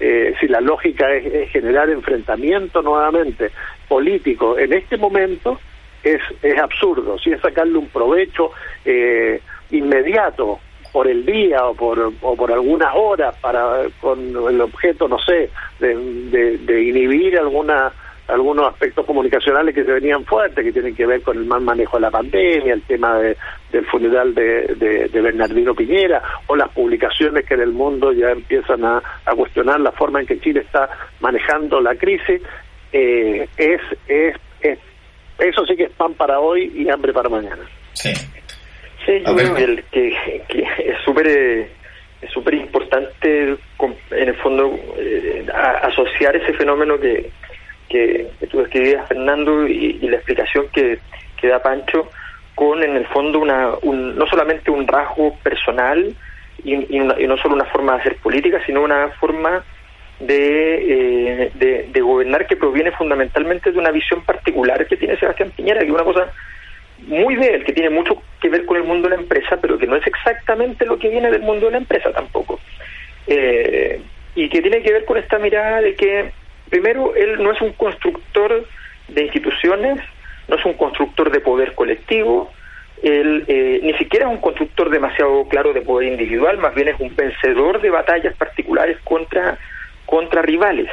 eh, 0.00 0.34
si 0.40 0.48
la 0.48 0.62
lógica 0.62 1.12
es, 1.12 1.50
generar 1.50 1.90
enfrentamiento 1.90 2.80
nuevamente 2.80 3.50
político 3.86 4.58
en 4.58 4.72
este 4.72 4.96
momento 4.96 5.60
es, 6.02 6.20
es 6.42 6.58
absurdo, 6.58 7.18
si 7.18 7.30
es 7.32 7.40
sacarle 7.40 7.78
un 7.78 7.88
provecho 7.88 8.50
eh, 8.84 9.40
inmediato 9.70 10.58
por 10.92 11.08
el 11.08 11.24
día 11.24 11.64
o 11.66 11.74
por, 11.74 12.12
o 12.20 12.36
por 12.36 12.52
algunas 12.52 12.94
horas 12.94 13.34
para 13.40 13.84
con 14.00 14.18
el 14.20 14.60
objeto, 14.60 15.08
no 15.08 15.18
sé, 15.18 15.50
de, 15.80 16.58
de, 16.58 16.82
inhibir 16.82 17.38
alguna 17.38 17.92
algunos 18.32 18.66
aspectos 18.66 19.04
comunicacionales 19.04 19.74
que 19.74 19.84
se 19.84 19.92
venían 19.92 20.24
fuertes, 20.24 20.64
que 20.64 20.72
tienen 20.72 20.94
que 20.94 21.06
ver 21.06 21.22
con 21.22 21.36
el 21.36 21.44
mal 21.44 21.60
manejo 21.60 21.96
de 21.96 22.00
la 22.02 22.10
pandemia, 22.10 22.74
el 22.74 22.82
tema 22.82 23.18
de, 23.18 23.36
del 23.70 23.84
funeral 23.86 24.34
de, 24.34 25.08
de, 25.12 25.20
Bernardino 25.20 25.74
Piñera, 25.74 26.22
o 26.46 26.56
las 26.56 26.70
publicaciones 26.70 27.44
que 27.46 27.54
en 27.54 27.60
el 27.60 27.72
mundo 27.72 28.12
ya 28.12 28.30
empiezan 28.30 28.84
a, 28.84 29.02
a 29.24 29.34
cuestionar 29.34 29.80
la 29.80 29.92
forma 29.92 30.20
en 30.20 30.26
que 30.26 30.40
Chile 30.40 30.60
está 30.60 30.88
manejando 31.20 31.80
la 31.80 31.94
crisis, 31.94 32.40
eh, 32.92 33.48
es, 33.56 33.80
es, 34.08 34.36
es 34.60 34.78
eso 35.38 35.66
sí 35.66 35.76
que 35.76 35.84
es 35.84 35.92
pan 35.92 36.14
para 36.14 36.40
hoy 36.40 36.72
y 36.74 36.88
hambre 36.88 37.12
para 37.12 37.28
mañana. 37.28 37.62
Sí, 37.92 38.12
sí 39.04 39.22
yo 39.26 39.34
creo 39.34 39.54
que, 39.54 39.84
que, 40.48 40.62
es 40.78 40.98
súper 41.04 41.26
es 41.26 42.30
súper 42.30 42.54
importante 42.54 43.56
en 44.10 44.28
el 44.28 44.36
fondo 44.36 44.78
eh, 44.96 45.44
asociar 45.82 46.36
ese 46.36 46.52
fenómeno 46.54 46.98
que, 46.98 47.30
que, 47.92 48.30
tú 48.50 48.60
describías 48.60 49.06
Fernando 49.06 49.68
y, 49.68 49.98
la 50.08 50.16
explicación 50.16 50.66
que, 50.72 50.98
que, 51.36 51.48
da 51.48 51.62
Pancho 51.62 52.08
con 52.54 52.82
en 52.82 52.96
el 52.96 53.06
fondo 53.06 53.38
una 53.38 53.70
no 53.82 54.26
solamente 54.26 54.70
un 54.70 54.86
rasgo 54.86 55.36
personal 55.42 56.14
y, 56.64 56.74
y, 56.74 56.98
no 56.98 57.36
solo 57.36 57.54
una 57.54 57.64
forma 57.66 57.94
de 57.94 58.00
hacer 58.00 58.16
política 58.16 58.60
sino 58.66 58.82
una 58.82 59.08
forma 59.20 59.64
de, 60.20 61.44
eh, 61.44 61.86
de, 61.92 62.00
gobernar 62.00 62.46
que 62.46 62.56
proviene 62.56 62.92
fundamentalmente 62.92 63.72
de 63.72 63.78
una 63.78 63.90
visión 63.90 64.22
particular 64.24 64.86
que 64.86 64.96
tiene 64.96 65.18
Sebastián 65.18 65.52
Piñera, 65.56 65.80
que 65.80 65.86
es 65.86 65.92
una 65.92 66.04
cosa 66.04 66.32
muy 67.06 67.34
de 67.34 67.54
él, 67.54 67.64
que 67.64 67.72
tiene 67.72 67.90
mucho 67.90 68.22
que 68.40 68.48
ver 68.48 68.64
con 68.64 68.76
el 68.76 68.84
mundo 68.84 69.08
de 69.08 69.16
la 69.16 69.22
empresa, 69.22 69.58
pero 69.60 69.78
que 69.78 69.86
no 69.86 69.96
es 69.96 70.06
exactamente 70.06 70.86
lo 70.86 70.98
que 70.98 71.08
viene 71.08 71.30
del 71.30 71.42
mundo 71.42 71.66
de 71.66 71.72
la 71.72 71.78
empresa 71.78 72.12
tampoco. 72.12 72.60
Eh, 73.26 74.00
y 74.34 74.48
que 74.48 74.62
tiene 74.62 74.82
que 74.82 74.92
ver 74.92 75.04
con 75.04 75.18
esta 75.18 75.38
mirada 75.38 75.80
de 75.80 75.94
que, 75.94 76.30
primero, 76.72 77.14
él 77.14 77.42
no 77.42 77.52
es 77.52 77.60
un 77.60 77.72
constructor 77.74 78.64
de 79.08 79.22
instituciones, 79.22 80.00
no 80.48 80.56
es 80.56 80.64
un 80.64 80.72
constructor 80.72 81.30
de 81.30 81.40
poder 81.40 81.74
colectivo, 81.74 82.50
él 83.02 83.44
eh, 83.46 83.80
ni 83.82 83.92
siquiera 83.94 84.26
es 84.26 84.32
un 84.32 84.40
constructor 84.40 84.88
demasiado 84.88 85.46
claro 85.48 85.74
de 85.74 85.82
poder 85.82 86.08
individual, 86.08 86.56
más 86.56 86.74
bien 86.74 86.88
es 86.88 86.98
un 86.98 87.14
vencedor 87.14 87.82
de 87.82 87.90
batallas 87.90 88.34
particulares 88.36 88.96
contra 89.04 89.58
contra 90.06 90.40
rivales. 90.40 90.88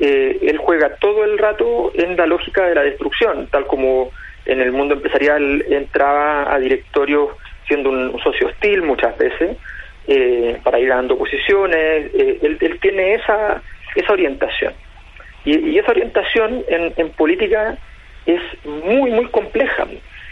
Eh, 0.00 0.38
él 0.42 0.56
juega 0.58 0.96
todo 0.96 1.24
el 1.24 1.36
rato 1.36 1.92
en 1.94 2.16
la 2.16 2.26
lógica 2.26 2.66
de 2.66 2.74
la 2.74 2.82
destrucción, 2.82 3.48
tal 3.48 3.66
como 3.66 4.12
en 4.46 4.60
el 4.62 4.72
mundo 4.72 4.94
empresarial 4.94 5.62
entraba 5.68 6.54
a 6.54 6.58
directorios 6.58 7.30
siendo 7.66 7.90
un, 7.90 8.18
socio 8.22 8.46
hostil 8.46 8.82
muchas 8.82 9.16
veces, 9.18 9.58
eh, 10.08 10.58
para 10.62 10.78
ir 10.78 10.88
dando 10.88 11.18
posiciones, 11.18 12.14
eh, 12.14 12.38
él, 12.42 12.78
tiene 12.80 13.14
esa, 13.14 13.60
esa 13.94 14.12
orientación. 14.12 14.72
Y, 15.46 15.78
esa 15.78 15.92
orientación 15.92 16.64
en, 16.68 16.92
en, 16.96 17.10
política 17.10 17.78
es 18.26 18.42
muy, 18.64 19.10
muy 19.12 19.26
compleja, 19.26 19.86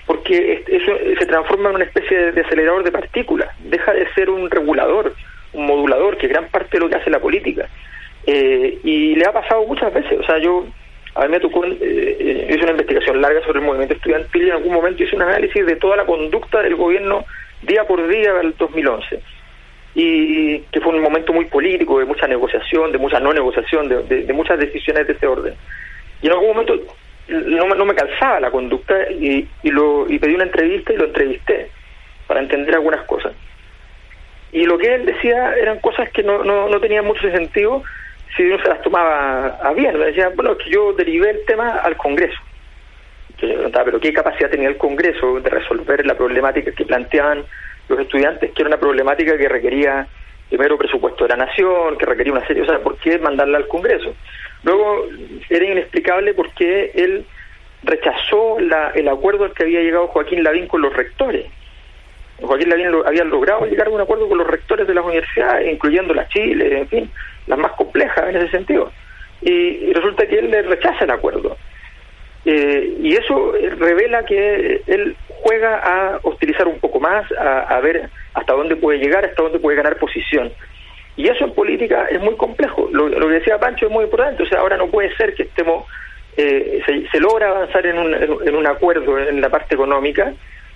porque 0.06 0.64
eso 0.66 0.92
se 1.18 1.26
transforma 1.26 1.70
en 1.70 1.76
una 1.76 1.84
especie 1.84 2.32
de 2.32 2.40
acelerador 2.40 2.82
de 2.82 2.92
partículas, 2.92 3.48
deja 3.60 3.92
de 3.92 4.12
ser 4.14 4.28
un 4.28 4.50
regulador, 4.50 5.14
un 5.52 5.66
modulador, 5.66 6.18
que 6.18 6.26
es 6.26 6.32
gran 6.32 6.48
parte 6.48 6.72
de 6.72 6.80
lo 6.80 6.90
que 6.90 6.96
hace 6.96 7.10
la 7.10 7.20
política. 7.20 7.68
Eh, 8.26 8.78
y 8.82 9.14
le 9.14 9.24
ha 9.24 9.32
pasado 9.32 9.64
muchas 9.66 9.94
veces, 9.94 10.18
o 10.18 10.24
sea, 10.24 10.38
yo, 10.38 10.66
a 11.14 11.22
mí 11.22 11.28
me 11.28 11.40
tocó, 11.40 11.64
eh, 11.64 11.76
eh, 11.80 12.46
hice 12.50 12.62
una 12.62 12.72
investigación 12.72 13.20
larga 13.20 13.40
sobre 13.44 13.60
el 13.60 13.66
movimiento 13.66 13.94
estudiantil 13.94 14.42
y 14.42 14.48
en 14.48 14.56
algún 14.56 14.74
momento 14.74 15.02
hice 15.02 15.14
un 15.14 15.22
análisis 15.22 15.64
de 15.64 15.76
toda 15.76 15.96
la 15.96 16.06
conducta 16.06 16.60
del 16.60 16.74
gobierno 16.74 17.24
día 17.62 17.84
por 17.84 18.06
día 18.08 18.32
del 18.34 18.56
2011. 18.56 19.20
Y 19.94 20.58
que 20.72 20.80
fue 20.80 20.94
un 20.94 21.02
momento 21.02 21.32
muy 21.32 21.44
político, 21.44 21.98
de 21.98 22.04
mucha 22.04 22.26
negociación, 22.26 22.90
de 22.90 22.98
mucha 22.98 23.20
no 23.20 23.32
negociación, 23.32 23.88
de, 23.88 24.32
muchas 24.32 24.58
decisiones 24.58 25.06
de 25.06 25.12
ese 25.12 25.26
orden. 25.26 25.54
Y 26.20 26.26
en 26.26 26.32
algún 26.32 26.48
momento 26.48 26.74
no, 27.28 27.66
no 27.68 27.84
me 27.84 27.94
calzaba 27.94 28.40
la 28.40 28.50
conducta 28.50 29.10
y, 29.10 29.46
y, 29.62 29.70
lo, 29.70 30.10
y 30.10 30.18
pedí 30.18 30.34
una 30.34 30.44
entrevista 30.44 30.92
y 30.92 30.96
lo 30.96 31.04
entrevisté 31.04 31.70
para 32.26 32.40
entender 32.40 32.74
algunas 32.74 33.04
cosas. 33.06 33.32
Y 34.54 34.64
lo 34.66 34.78
que 34.78 34.94
él 34.94 35.04
decía 35.04 35.54
eran 35.56 35.80
cosas 35.80 36.10
que 36.10 36.22
no, 36.22 36.44
no, 36.44 36.68
no 36.68 36.80
tenían 36.80 37.04
mucho 37.04 37.28
sentido 37.30 37.82
si 38.36 38.44
uno 38.44 38.62
se 38.62 38.68
las 38.68 38.82
tomaba 38.82 39.58
a 39.62 39.72
bien. 39.72 39.98
Me 39.98 40.06
decía, 40.06 40.30
bueno, 40.34 40.56
que 40.56 40.70
yo 40.70 40.92
derivé 40.92 41.30
el 41.30 41.44
tema 41.44 41.70
al 41.78 41.96
Congreso. 41.96 42.38
Yo 43.38 43.48
le 43.48 43.54
preguntaba, 43.54 43.84
pero 43.86 44.00
¿qué 44.00 44.12
capacidad 44.12 44.50
tenía 44.50 44.68
el 44.68 44.76
Congreso 44.76 45.40
de 45.40 45.50
resolver 45.50 46.06
la 46.06 46.14
problemática 46.14 46.70
que 46.70 46.84
planteaban 46.84 47.44
los 47.88 47.98
estudiantes, 48.00 48.52
que 48.52 48.62
era 48.62 48.68
una 48.68 48.80
problemática 48.80 49.36
que 49.36 49.48
requería 49.48 50.06
primero 50.48 50.78
presupuesto 50.78 51.24
de 51.24 51.30
la 51.30 51.46
nación, 51.46 51.96
que 51.98 52.06
requería 52.06 52.32
una 52.32 52.46
serie, 52.46 52.62
o 52.62 52.66
sea, 52.66 52.78
¿por 52.78 52.96
qué 52.98 53.18
mandarla 53.18 53.58
al 53.58 53.68
Congreso? 53.68 54.14
Luego 54.62 55.06
era 55.50 55.64
inexplicable 55.64 56.34
por 56.34 56.50
qué 56.54 56.92
él 56.94 57.24
rechazó 57.82 58.58
la, 58.60 58.90
el 58.90 59.08
acuerdo 59.08 59.44
al 59.44 59.52
que 59.52 59.64
había 59.64 59.80
llegado 59.80 60.08
Joaquín 60.08 60.42
Lavín 60.42 60.66
con 60.66 60.80
los 60.80 60.94
rectores. 60.94 61.46
Joaquín 62.40 62.70
Lavín 62.70 62.90
lo, 62.90 63.06
había 63.06 63.24
logrado 63.24 63.66
llegar 63.66 63.88
a 63.88 63.90
un 63.90 64.00
acuerdo 64.00 64.28
con 64.28 64.38
los 64.38 64.46
rectores 64.46 64.86
de 64.86 64.94
las 64.94 65.04
universidades, 65.04 65.72
incluyendo 65.72 66.14
la 66.14 66.26
Chile, 66.28 66.80
en 66.80 66.88
fin, 66.88 67.10
las 67.46 67.58
más 67.58 67.72
complejas 67.72 68.28
en 68.28 68.36
ese 68.36 68.50
sentido. 68.50 68.90
Y, 69.42 69.92
resulta 69.92 70.26
que 70.26 70.38
él 70.38 70.50
le 70.50 70.62
rechaza 70.62 71.04
el 71.04 71.10
acuerdo. 71.10 71.56
Eh, 72.44 72.96
y 73.00 73.14
eso 73.14 73.52
revela 73.78 74.24
que 74.24 74.82
él 74.86 75.16
juega 75.42 75.78
a 75.78 76.20
hostilizar 76.22 76.66
un 76.68 76.78
poco 76.78 77.00
más, 77.00 77.24
a, 77.32 77.80
ver 77.80 78.08
hasta 78.34 78.52
dónde 78.52 78.76
puede 78.76 78.98
llegar, 78.98 79.24
hasta 79.24 79.42
dónde 79.42 79.58
puede 79.58 79.76
ganar 79.76 79.96
posición. 79.98 80.52
Y 81.16 81.28
eso 81.28 81.44
en 81.44 81.54
política 81.54 82.06
es 82.10 82.20
muy 82.20 82.36
complejo. 82.36 82.88
Lo, 82.92 83.08
que 83.08 83.34
decía 83.34 83.58
Pancho 83.58 83.86
es 83.86 83.92
muy 83.92 84.04
importante. 84.04 84.42
O 84.42 84.46
sea, 84.46 84.60
ahora 84.60 84.76
no 84.76 84.88
puede 84.88 85.14
ser 85.16 85.34
que 85.34 85.44
estemos, 85.44 85.86
eh, 86.36 86.82
se, 87.10 87.20
logra 87.20 87.50
avanzar 87.50 87.86
en 87.86 87.98
un, 87.98 88.14
en 88.14 88.54
un 88.54 88.66
acuerdo 88.66 89.18
en 89.18 89.40
la 89.40 89.48
parte 89.48 89.74
económica, 89.74 90.32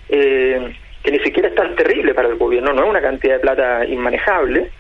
eh, 0.08 0.74
que 1.02 1.10
ni 1.10 1.18
siquiera 1.20 1.48
es 1.48 1.54
tan 1.54 1.74
terrible 1.76 2.14
para 2.14 2.28
el 2.28 2.36
gobierno, 2.36 2.72
no 2.72 2.84
es 2.84 2.90
una 2.90 3.00
cantidad 3.00 3.34
de 3.34 3.40
plata 3.40 3.84
inmanejable, 3.84 4.70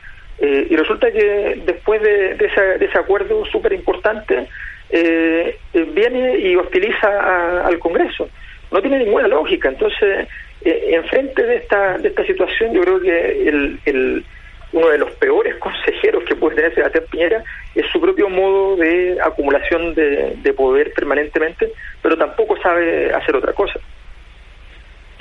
eh, 0.40 0.68
y 0.70 0.76
resulta 0.76 1.10
que 1.10 1.62
después 1.64 2.00
de, 2.00 2.36
ese, 2.80 2.98
acuerdo 2.98 3.44
súper 3.46 3.72
importante, 3.72 4.46
eh, 4.90 5.58
eh, 5.72 5.88
viene 5.92 6.38
y 6.38 6.56
hostiliza 6.56 7.66
al 7.66 7.78
Congreso. 7.78 8.28
No 8.70 8.80
tiene 8.80 8.98
ninguna 8.98 9.28
lógica. 9.28 9.68
Entonces, 9.68 10.28
enfrente 10.62 11.42
de 11.42 11.56
esta, 11.56 11.98
de 11.98 12.08
esta 12.08 12.24
situación, 12.24 12.74
yo 12.74 12.82
creo 12.82 13.00
que 13.00 13.48
el, 13.48 14.24
uno 14.72 14.88
de 14.88 14.98
los 14.98 15.10
peores 15.12 15.56
consejeros 15.56 16.24
que 16.24 16.36
puede 16.36 16.56
tener 16.56 16.74
Sebastián 16.74 17.04
Piñera 17.10 17.44
es 17.74 17.86
su 17.90 18.00
propio 18.00 18.28
modo 18.28 18.76
de 18.76 19.18
acumulación 19.22 19.94
de, 19.94 20.36
de 20.42 20.52
poder 20.52 20.92
permanentemente, 20.92 21.72
pero 22.02 22.16
tampoco 22.18 22.56
sabe 22.60 23.12
hacer 23.14 23.36
otra 23.36 23.52
cosa. 23.52 23.80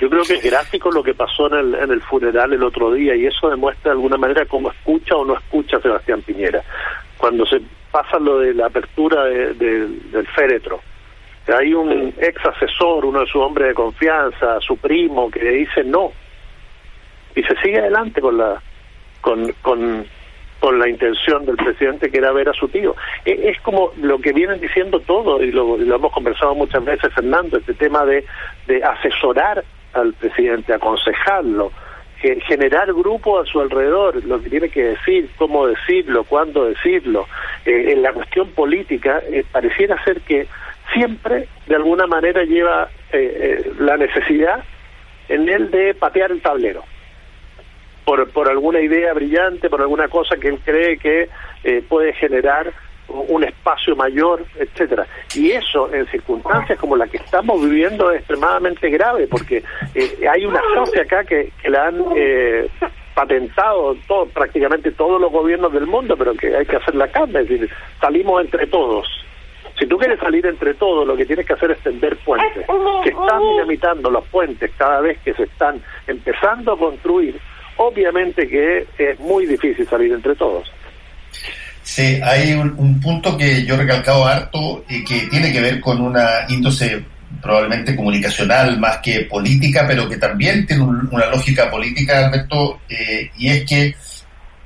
Yo 0.00 0.08
creo 0.08 0.22
que 0.22 0.34
es 0.34 0.42
gráfico 0.44 0.90
lo 0.92 1.02
que 1.02 1.14
pasó 1.14 1.48
en 1.48 1.54
el, 1.54 1.74
en 1.74 1.90
el 1.90 2.00
funeral 2.02 2.52
el 2.52 2.62
otro 2.62 2.92
día 2.92 3.16
y 3.16 3.26
eso 3.26 3.50
demuestra 3.50 3.90
de 3.90 3.96
alguna 3.96 4.16
manera 4.16 4.46
cómo 4.46 4.70
escucha 4.70 5.16
o 5.16 5.24
no 5.24 5.36
escucha 5.36 5.80
Sebastián 5.80 6.22
Piñera. 6.22 6.62
Cuando 7.28 7.44
se 7.44 7.60
pasa 7.92 8.18
lo 8.18 8.38
de 8.38 8.54
la 8.54 8.68
apertura 8.68 9.24
del 9.24 10.26
féretro, 10.34 10.80
hay 11.46 11.74
un 11.74 12.14
ex 12.16 12.42
asesor, 12.42 13.04
uno 13.04 13.20
de 13.20 13.26
sus 13.26 13.42
hombres 13.42 13.68
de 13.68 13.74
confianza, 13.74 14.58
su 14.62 14.78
primo, 14.78 15.30
que 15.30 15.44
dice 15.44 15.84
no. 15.84 16.10
Y 17.34 17.42
se 17.42 17.54
sigue 17.60 17.80
adelante 17.80 18.22
con 18.22 18.38
la 18.38 18.62
con, 19.20 19.52
con, 19.60 20.06
con 20.58 20.78
la 20.78 20.88
intención 20.88 21.44
del 21.44 21.56
presidente 21.56 22.10
que 22.10 22.16
era 22.16 22.32
ver 22.32 22.48
a 22.48 22.54
su 22.54 22.66
tío. 22.68 22.96
E, 23.26 23.50
es, 23.50 23.60
como 23.60 23.92
lo 24.00 24.18
que 24.20 24.32
vienen 24.32 24.58
diciendo 24.58 24.98
todos, 25.00 25.42
y 25.42 25.52
lo, 25.52 25.76
lo, 25.76 25.96
hemos 25.96 26.12
conversado 26.12 26.54
muchas 26.54 26.82
veces, 26.82 27.12
Fernando, 27.12 27.58
este 27.58 27.74
tema 27.74 28.06
de, 28.06 28.24
de 28.66 28.82
asesorar 28.82 29.62
al 29.92 30.14
presidente, 30.14 30.72
aconsejarlo, 30.72 31.72
generar 32.20 32.92
grupo 32.92 33.40
a 33.40 33.46
su 33.46 33.60
alrededor, 33.60 34.24
lo 34.24 34.42
que 34.42 34.50
tiene 34.50 34.68
que 34.68 34.82
decir, 34.82 35.30
cómo 35.36 35.66
decirlo, 35.66 36.24
cuándo 36.24 36.64
decirlo. 36.64 37.26
Eh, 37.64 37.92
en 37.92 38.02
la 38.02 38.12
cuestión 38.12 38.50
política, 38.50 39.22
eh, 39.30 39.44
pareciera 39.50 40.02
ser 40.04 40.20
que 40.22 40.46
siempre 40.92 41.48
de 41.66 41.76
alguna 41.76 42.06
manera 42.06 42.42
lleva 42.44 42.88
eh, 43.12 43.72
la 43.78 43.96
necesidad 43.96 44.64
en 45.28 45.48
él 45.48 45.70
de 45.70 45.94
patear 45.94 46.32
el 46.32 46.40
tablero. 46.40 46.82
Por, 48.04 48.30
por 48.30 48.48
alguna 48.48 48.80
idea 48.80 49.12
brillante, 49.12 49.68
por 49.68 49.82
alguna 49.82 50.08
cosa 50.08 50.36
que 50.38 50.48
él 50.48 50.58
cree 50.64 50.96
que 50.96 51.28
puede 51.88 52.14
generar 52.14 52.72
un 53.08 53.44
espacio 53.44 53.96
mayor, 53.96 54.44
etcétera. 54.58 55.06
Y 55.34 55.52
eso 55.52 55.92
en 55.92 56.06
circunstancias 56.06 56.78
como 56.78 56.96
la 56.96 57.06
que 57.06 57.18
estamos 57.18 57.60
viviendo 57.62 58.10
es 58.10 58.18
extremadamente 58.18 58.90
grave 58.90 59.26
porque 59.26 59.62
eh, 59.94 60.28
hay 60.28 60.44
una 60.44 60.60
frase 60.74 61.00
acá 61.00 61.24
que, 61.24 61.52
que 61.60 61.70
la 61.70 61.88
han 61.88 62.04
eh, 62.16 62.68
patentado 63.14 63.96
todo, 64.06 64.26
prácticamente 64.26 64.92
todos 64.92 65.20
los 65.20 65.32
gobiernos 65.32 65.72
del 65.72 65.86
mundo, 65.86 66.16
pero 66.16 66.34
que 66.34 66.54
hay 66.54 66.64
que 66.66 66.76
hacer 66.76 66.94
la 66.94 67.08
cambia, 67.08 67.40
es 67.40 67.48
decir, 67.48 67.70
salimos 68.00 68.44
entre 68.44 68.66
todos. 68.68 69.08
Si 69.78 69.86
tú 69.86 69.96
quieres 69.96 70.18
salir 70.18 70.44
entre 70.46 70.74
todos, 70.74 71.06
lo 71.06 71.16
que 71.16 71.24
tienes 71.24 71.46
que 71.46 71.52
hacer 71.52 71.70
es 71.70 71.78
tender 71.80 72.16
puentes. 72.18 72.66
Que 73.02 73.10
están 73.10 73.40
dinamitando 73.40 74.10
los 74.10 74.24
puentes 74.26 74.70
cada 74.76 75.00
vez 75.00 75.18
que 75.20 75.34
se 75.34 75.44
están 75.44 75.80
empezando 76.06 76.72
a 76.72 76.78
construir, 76.78 77.40
obviamente 77.76 78.48
que 78.48 78.86
es 78.98 79.20
muy 79.20 79.46
difícil 79.46 79.86
salir 79.86 80.12
entre 80.12 80.34
todos. 80.34 80.72
Sí, 81.88 82.20
hay 82.22 82.52
un, 82.52 83.00
punto 83.00 83.34
que 83.34 83.64
yo 83.64 83.74
he 83.74 83.78
recalcado 83.78 84.26
harto 84.26 84.84
y 84.90 85.02
que 85.02 85.20
tiene 85.28 85.50
que 85.50 85.62
ver 85.62 85.80
con 85.80 86.02
una 86.02 86.44
índole 86.46 87.02
probablemente 87.40 87.96
comunicacional 87.96 88.78
más 88.78 88.98
que 88.98 89.22
política, 89.22 89.86
pero 89.88 90.06
que 90.06 90.18
también 90.18 90.66
tiene 90.66 90.82
una 90.82 91.26
lógica 91.30 91.70
política, 91.70 92.26
Alberto, 92.26 92.82
eh, 92.90 93.30
y 93.38 93.48
es 93.48 93.64
que 93.64 93.94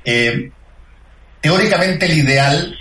eh, 0.03 0.51
teóricamente 1.39 2.07
el 2.07 2.17
ideal 2.17 2.77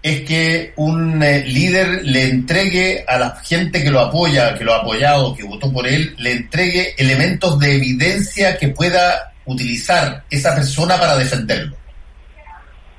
es 0.00 0.20
que 0.20 0.72
un 0.76 1.20
eh, 1.20 1.44
líder 1.44 2.04
le 2.04 2.30
entregue 2.30 3.04
a 3.06 3.18
la 3.18 3.34
gente 3.42 3.82
que 3.82 3.90
lo 3.90 3.98
apoya, 3.98 4.54
que 4.54 4.62
lo 4.62 4.74
ha 4.74 4.78
apoyado, 4.78 5.34
que 5.34 5.42
votó 5.42 5.72
por 5.72 5.88
él, 5.88 6.14
le 6.18 6.34
entregue 6.34 6.94
elementos 6.96 7.58
de 7.58 7.74
evidencia 7.74 8.56
que 8.56 8.68
pueda 8.68 9.32
utilizar 9.44 10.22
esa 10.30 10.54
persona 10.54 11.00
para 11.00 11.16
defenderlo. 11.16 11.77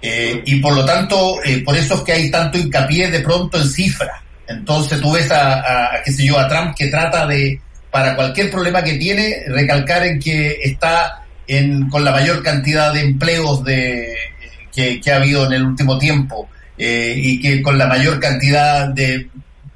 Eh, 0.02 0.42
y 0.46 0.56
por 0.58 0.74
lo 0.74 0.86
tanto, 0.86 1.44
eh, 1.44 1.62
por 1.64 1.76
eso 1.76 1.96
es 1.96 2.02
que 2.02 2.14
hay 2.14 2.32
tanto 2.32 2.58
hincapié 2.58 3.10
de 3.10 3.20
pronto 3.20 3.58
en 3.58 3.68
cifras. 3.70 4.22
Entonces 4.48 5.00
tú 5.00 5.12
ves 5.12 5.30
a, 5.32 6.02
qué 6.04 6.12
sé 6.12 6.26
yo, 6.26 6.40
a 6.40 6.48
Trump 6.48 6.74
que 6.76 6.88
trata 6.88 7.28
de, 7.28 7.60
para 7.92 8.16
cualquier 8.16 8.50
problema 8.50 8.84
que 8.84 8.94
tiene, 8.94 9.44
recalcar 9.48 10.06
en 10.06 10.20
que 10.20 10.58
está 10.64 11.24
en, 11.48 11.88
con 11.90 12.04
la 12.04 12.12
mayor 12.12 12.42
cantidad 12.42 12.94
de 12.94 13.02
empleos 13.02 13.64
de, 13.64 14.16
que, 14.74 15.12
ha 15.12 15.18
habido 15.18 15.46
en 15.46 15.54
el 15.54 15.64
último 15.64 15.98
tiempo 15.98 16.50
eh, 16.78 17.14
y 17.16 17.40
que 17.42 17.62
con 17.62 17.78
la 17.78 17.88
mayor 17.88 18.20
cantidad 18.20 18.88
de 18.88 19.30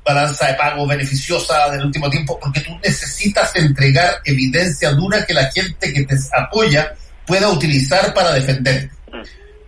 balanza 0.03 0.47
de 0.47 0.53
pago 0.55 0.85
beneficiosa 0.85 1.69
del 1.71 1.85
último 1.85 2.09
tiempo, 2.09 2.37
porque 2.39 2.61
tú 2.61 2.77
necesitas 2.83 3.55
entregar 3.55 4.15
evidencia 4.25 4.91
dura 4.91 5.25
que 5.25 5.33
la 5.33 5.49
gente 5.51 5.93
que 5.93 6.03
te 6.03 6.15
apoya 6.35 6.93
pueda 7.25 7.49
utilizar 7.49 8.13
para 8.13 8.33
defenderte. 8.33 8.91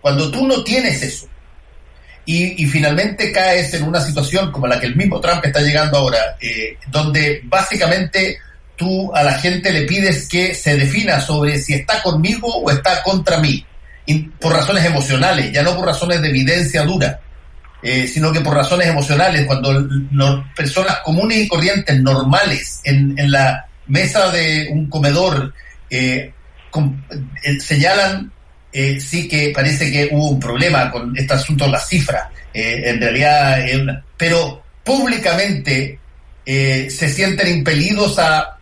Cuando 0.06 0.30
tú 0.30 0.46
no 0.46 0.62
tienes 0.62 1.02
eso 1.02 1.26
y, 2.24 2.64
finalmente 2.66 3.32
caes 3.32 3.74
en 3.74 3.82
una 3.82 4.00
situación 4.00 4.52
como 4.52 4.68
la 4.68 4.78
que 4.78 4.86
el 4.86 4.94
mismo 4.94 5.18
Trump 5.20 5.44
está 5.44 5.62
llegando 5.62 5.98
ahora, 5.98 6.36
eh, 6.40 6.78
donde 6.86 7.40
básicamente 7.42 8.38
tú 8.76 9.12
a 9.12 9.24
la 9.24 9.32
gente 9.32 9.72
le 9.72 9.82
pides 9.82 10.28
que 10.28 10.54
se 10.54 10.76
defina 10.76 11.20
sobre 11.20 11.58
si 11.58 11.74
está 11.74 12.00
conmigo 12.04 12.46
o 12.46 12.70
está 12.70 13.02
contra 13.02 13.38
mí, 13.38 13.66
por 14.40 14.52
razones 14.52 14.84
emocionales, 14.84 15.50
ya 15.50 15.64
no 15.64 15.74
por 15.74 15.86
razones 15.86 16.22
de 16.22 16.28
evidencia 16.28 16.84
dura, 16.84 17.18
eh, 17.82 18.06
sino 18.06 18.32
que 18.32 18.42
por 18.42 18.54
razones 18.54 18.86
emocionales, 18.86 19.44
cuando 19.44 19.88
personas 20.54 21.00
comunes 21.04 21.38
y 21.38 21.48
corrientes, 21.48 22.00
normales, 22.00 22.80
en, 22.84 23.16
la 23.28 23.66
mesa 23.88 24.30
de 24.30 24.68
un 24.70 24.88
comedor, 24.88 25.52
eh, 25.90 26.32
señalan 27.58 28.30
eh, 28.78 29.00
sí 29.00 29.26
que 29.26 29.52
parece 29.54 29.90
que 29.90 30.10
hubo 30.12 30.32
un 30.32 30.38
problema 30.38 30.90
con 30.90 31.16
este 31.16 31.32
asunto 31.32 31.64
de 31.64 31.70
las 31.70 31.88
cifras. 31.88 32.28
Eh, 32.52 32.82
en 32.84 33.00
realidad, 33.00 33.66
eh, 33.66 34.02
pero 34.18 34.62
públicamente 34.84 35.98
se 36.44 37.08
sienten 37.08 37.56
impelidos 37.56 38.18
a, 38.18 38.58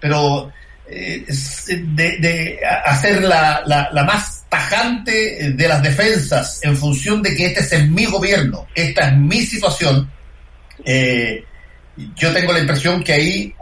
pero 0.00 0.50
de, 0.88 2.58
hacer 2.84 3.22
la, 3.22 3.62
la, 3.66 4.04
más 4.04 4.44
tajante 4.48 5.52
de 5.52 5.68
las 5.68 5.82
defensas 5.82 6.58
en 6.62 6.74
función 6.74 7.22
de 7.22 7.36
que 7.36 7.46
este 7.46 7.76
es 7.76 7.88
mi 7.88 8.06
gobierno, 8.06 8.66
esta 8.74 9.08
es 9.08 9.16
mi 9.18 9.42
situación. 9.42 10.10
yo 12.16 12.32
tengo 12.32 12.52
la 12.54 12.58
impresión 12.58 13.04
que 13.04 13.12
ahí 13.12 13.54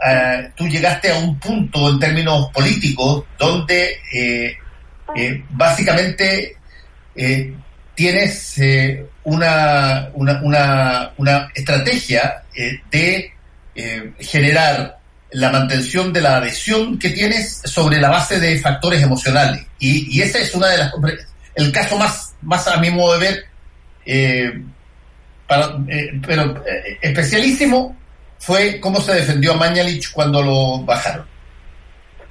tú 0.55 0.67
llegaste 0.69 1.11
a 1.11 1.19
un 1.19 1.37
punto 1.37 1.89
en 1.89 1.99
términos 1.99 2.49
políticos 2.51 3.25
donde 3.37 3.97
eh, 5.15 5.43
básicamente 5.49 6.57
eh, 7.15 7.53
tienes 7.95 8.57
eh, 8.59 9.05
una, 9.23 10.09
una, 10.13 11.13
una, 11.17 11.51
estrategia 11.53 12.43
de 12.89 13.33
generar 14.19 14.97
la 15.31 15.49
mantención 15.49 16.11
de 16.11 16.21
la 16.21 16.37
adhesión 16.37 16.99
que 16.99 17.09
tienes 17.09 17.61
sobre 17.63 17.99
la 17.99 18.09
base 18.09 18.39
de 18.39 18.59
factores 18.59 19.01
emocionales. 19.01 19.65
Y, 19.79 20.17
y 20.17 20.21
ese 20.21 20.41
es 20.41 20.53
una 20.53 20.67
de 20.67 20.77
las 20.77 20.93
el 21.55 21.71
caso 21.71 21.97
más, 21.97 22.33
más 22.41 22.67
a 22.67 22.77
mi 22.77 22.89
modo 22.89 23.17
de 23.17 23.19
ver, 23.19 23.45
pero 26.25 26.63
especialísimo 27.01 27.95
fue 28.39 28.79
cómo 28.79 28.99
se 29.01 29.13
defendió 29.13 29.53
a 29.53 29.57
Mañalich 29.57 30.11
cuando 30.11 30.41
lo 30.41 30.79
bajaron. 30.83 31.25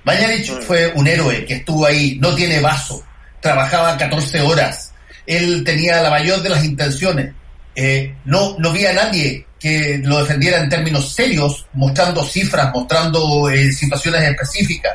Mañanich 0.04 0.50
mm. 0.50 0.62
fue 0.62 0.92
un 0.94 1.06
héroe 1.06 1.44
que 1.44 1.54
estuvo 1.54 1.86
ahí, 1.86 2.18
no 2.20 2.34
tiene 2.34 2.60
vaso, 2.60 3.02
trabajaba 3.40 3.96
14 3.96 4.40
horas, 4.40 4.92
él 5.26 5.62
tenía 5.64 6.02
la 6.02 6.10
mayor 6.10 6.42
de 6.42 6.48
las 6.48 6.64
intenciones, 6.64 7.32
eh, 7.74 8.14
no, 8.24 8.56
no 8.58 8.72
vi 8.72 8.86
a 8.86 8.92
nadie 8.92 9.46
que 9.58 10.00
lo 10.02 10.20
defendiera 10.20 10.58
en 10.58 10.68
términos 10.68 11.12
serios, 11.12 11.66
mostrando 11.74 12.24
cifras, 12.24 12.72
mostrando 12.72 13.48
eh, 13.50 13.70
situaciones 13.72 14.22
específicas. 14.22 14.92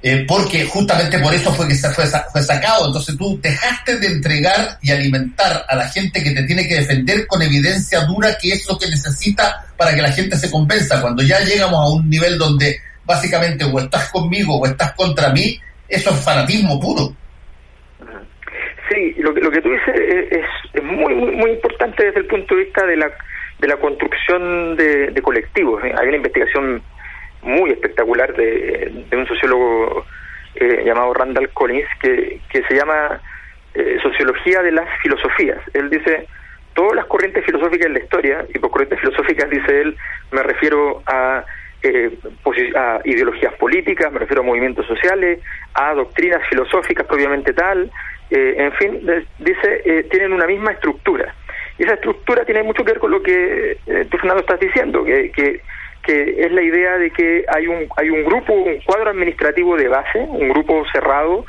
Eh, 0.00 0.24
porque 0.28 0.64
justamente 0.64 1.18
por 1.18 1.34
eso 1.34 1.52
fue 1.52 1.66
que 1.66 1.74
se 1.74 1.90
fue, 1.90 2.04
fue, 2.30 2.42
sacado. 2.42 2.86
Entonces 2.86 3.16
tú 3.16 3.40
dejaste 3.42 3.98
de 3.98 4.06
entregar 4.06 4.78
y 4.80 4.92
alimentar 4.92 5.64
a 5.68 5.74
la 5.74 5.88
gente 5.88 6.22
que 6.22 6.30
te 6.30 6.44
tiene 6.44 6.68
que 6.68 6.76
defender 6.76 7.26
con 7.26 7.42
evidencia 7.42 8.02
dura 8.02 8.38
que 8.38 8.52
es 8.52 8.64
lo 8.68 8.78
que 8.78 8.88
necesita 8.88 9.66
para 9.76 9.94
que 9.94 10.02
la 10.02 10.12
gente 10.12 10.38
se 10.38 10.50
compensa. 10.50 11.00
Cuando 11.00 11.22
ya 11.22 11.40
llegamos 11.40 11.80
a 11.80 11.92
un 11.92 12.08
nivel 12.08 12.38
donde 12.38 12.78
básicamente 13.08 13.64
o 13.64 13.78
estás 13.78 14.12
conmigo 14.12 14.60
o 14.60 14.66
estás 14.66 14.92
contra 14.94 15.30
mí, 15.30 15.58
eso 15.88 16.10
es 16.10 16.24
fanatismo 16.24 16.78
puro. 16.78 17.08
Sí, 18.90 19.14
lo 19.18 19.34
que, 19.34 19.40
lo 19.40 19.50
que 19.50 19.60
tú 19.60 19.70
dices 19.70 19.94
es, 20.30 20.82
muy, 20.82 21.14
muy, 21.14 21.50
importante 21.50 22.06
desde 22.06 22.20
el 22.20 22.26
punto 22.26 22.54
de 22.54 22.64
vista 22.64 22.86
de 22.86 22.96
la, 22.96 23.10
de 23.58 23.68
la 23.68 23.76
construcción 23.76 24.76
de, 24.76 25.20
colectivos. 25.22 25.82
Hay 25.82 26.08
una 26.08 26.16
investigación 26.16 26.82
muy 27.42 27.70
espectacular 27.70 28.34
de, 28.34 29.04
un 29.12 29.26
sociólogo 29.26 30.06
eh, 30.54 30.82
llamado 30.84 31.12
Randall 31.14 31.50
Collins 31.50 31.88
que, 32.00 32.40
que 32.50 32.62
se 32.64 32.74
llama 32.74 33.20
eh, 33.74 33.98
Sociología 34.02 34.62
de 34.62 34.72
las 34.72 34.88
Filosofías. 35.02 35.58
Él 35.74 35.90
dice, 35.90 36.26
todas 36.74 36.94
las 36.94 37.06
corrientes 37.06 37.44
filosóficas 37.44 37.86
en 37.86 37.94
la 37.94 38.00
historia, 38.00 38.46
y 38.54 38.58
por 38.58 38.70
corrientes 38.70 39.00
filosóficas 39.00 39.50
dice 39.50 39.80
él, 39.82 39.96
me 40.32 40.42
refiero 40.42 41.02
a 41.06 41.44
eh, 41.82 42.10
a 42.76 43.00
ideologías 43.04 43.54
políticas, 43.54 44.12
me 44.12 44.18
refiero 44.18 44.42
a 44.42 44.46
movimientos 44.46 44.86
sociales, 44.86 45.40
a 45.74 45.94
doctrinas 45.94 46.42
filosóficas 46.48 47.06
propiamente 47.06 47.52
tal, 47.52 47.90
eh, 48.30 48.54
en 48.58 48.72
fin, 48.72 49.00
dice, 49.38 49.82
eh, 49.84 50.06
tienen 50.10 50.32
una 50.32 50.46
misma 50.46 50.72
estructura. 50.72 51.34
Y 51.78 51.84
esa 51.84 51.94
estructura 51.94 52.44
tiene 52.44 52.62
mucho 52.62 52.84
que 52.84 52.92
ver 52.92 53.00
con 53.00 53.10
lo 53.10 53.22
que 53.22 53.78
eh, 53.86 54.06
tú, 54.10 54.18
Fernando, 54.18 54.40
estás 54.42 54.60
diciendo, 54.60 55.04
que, 55.04 55.30
que, 55.30 55.60
que 56.02 56.34
es 56.38 56.52
la 56.52 56.62
idea 56.62 56.98
de 56.98 57.10
que 57.10 57.44
hay 57.54 57.66
un, 57.68 57.86
hay 57.96 58.10
un 58.10 58.24
grupo, 58.24 58.52
un 58.52 58.80
cuadro 58.80 59.10
administrativo 59.10 59.76
de 59.76 59.88
base, 59.88 60.18
un 60.18 60.48
grupo 60.48 60.84
cerrado, 60.92 61.46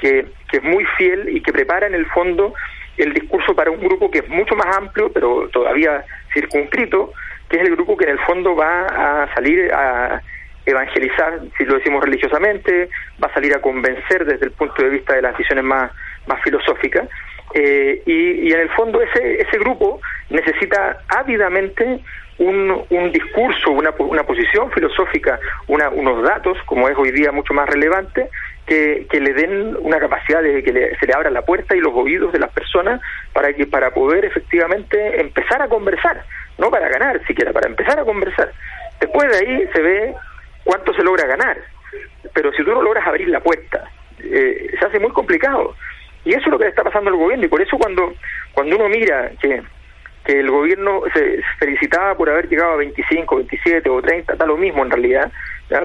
que, 0.00 0.26
que 0.50 0.58
es 0.58 0.62
muy 0.62 0.84
fiel 0.96 1.28
y 1.28 1.42
que 1.42 1.52
prepara 1.52 1.86
en 1.86 1.94
el 1.94 2.06
fondo 2.06 2.54
el 2.96 3.12
discurso 3.14 3.54
para 3.54 3.70
un 3.70 3.80
grupo 3.80 4.10
que 4.10 4.18
es 4.18 4.28
mucho 4.28 4.54
más 4.54 4.76
amplio, 4.76 5.10
pero 5.12 5.48
todavía 5.48 6.04
circunscrito, 6.32 7.12
que 7.50 7.56
es 7.56 7.62
el 7.62 7.74
grupo 7.76 7.96
que 7.96 8.04
en 8.04 8.12
el 8.12 8.20
fondo 8.20 8.56
va 8.56 8.86
a 8.86 9.34
salir 9.34 9.72
a 9.74 10.22
evangelizar, 10.64 11.40
si 11.58 11.64
lo 11.64 11.74
decimos 11.74 12.04
religiosamente, 12.04 12.88
va 13.22 13.28
a 13.28 13.34
salir 13.34 13.54
a 13.54 13.60
convencer 13.60 14.24
desde 14.24 14.46
el 14.46 14.52
punto 14.52 14.82
de 14.82 14.90
vista 14.90 15.14
de 15.14 15.22
las 15.22 15.36
visiones 15.36 15.64
más, 15.64 15.90
más 16.26 16.40
filosóficas, 16.42 17.08
Eh, 17.52 18.02
y, 18.06 18.52
en 18.52 18.60
el 18.60 18.68
fondo 18.70 19.02
ese, 19.02 19.42
ese 19.42 19.58
grupo 19.58 20.00
necesita 20.28 21.02
ávidamente 21.08 21.98
un, 22.38 22.84
un 22.88 23.12
discurso, 23.12 23.72
una, 23.72 23.90
una 23.98 24.22
posición 24.22 24.70
filosófica, 24.70 25.38
unos 25.66 26.22
datos, 26.22 26.56
como 26.64 26.88
es 26.88 26.96
hoy 26.96 27.10
día 27.10 27.32
mucho 27.32 27.52
más 27.52 27.68
relevante, 27.68 28.28
que, 28.66 29.04
que 29.10 29.18
le 29.18 29.32
den 29.34 29.76
una 29.80 29.98
capacidad 29.98 30.42
de 30.42 30.62
que 30.62 30.72
se 30.98 31.06
le 31.06 31.12
abra 31.12 31.28
la 31.30 31.42
puerta 31.42 31.74
y 31.74 31.80
los 31.80 31.92
oídos 31.92 32.32
de 32.32 32.38
las 32.38 32.52
personas 32.52 33.00
para 33.32 33.52
que 33.52 33.66
para 33.66 33.90
poder 33.90 34.24
efectivamente 34.24 35.20
empezar 35.20 35.60
a 35.60 35.68
conversar, 35.68 36.24
no 36.60 36.70
para 36.70 36.88
ganar 36.88 37.24
siquiera, 37.26 37.52
para 37.52 37.68
empezar 37.68 37.98
a 37.98 38.04
conversar. 38.04 38.52
Después 39.00 39.30
de 39.30 39.38
ahí 39.38 39.68
se 39.72 39.80
ve 39.80 40.14
cuánto 40.64 40.92
se 40.94 41.02
logra 41.02 41.26
ganar, 41.26 41.56
pero 42.34 42.52
si 42.52 42.62
tú 42.62 42.70
no 42.70 42.82
logras 42.82 43.06
abrir 43.06 43.28
la 43.28 43.40
puerta, 43.40 43.90
eh, 44.18 44.70
se 44.78 44.86
hace 44.86 45.00
muy 45.00 45.10
complicado. 45.10 45.74
Y 46.24 46.30
eso 46.30 46.42
es 46.42 46.48
lo 46.48 46.58
que 46.58 46.68
está 46.68 46.84
pasando 46.84 47.10
al 47.10 47.16
gobierno, 47.16 47.46
y 47.46 47.48
por 47.48 47.62
eso 47.62 47.78
cuando, 47.78 48.12
cuando 48.52 48.76
uno 48.76 48.88
mira 48.88 49.30
que, 49.40 49.62
que 50.24 50.40
el 50.40 50.50
gobierno 50.50 51.02
se 51.14 51.40
felicitaba 51.58 52.14
por 52.14 52.28
haber 52.28 52.48
llegado 52.48 52.72
a 52.72 52.76
25, 52.76 53.36
27 53.36 53.88
o 53.88 54.02
30, 54.02 54.34
da 54.34 54.46
lo 54.46 54.58
mismo 54.58 54.84
en 54.84 54.90
realidad, 54.90 55.32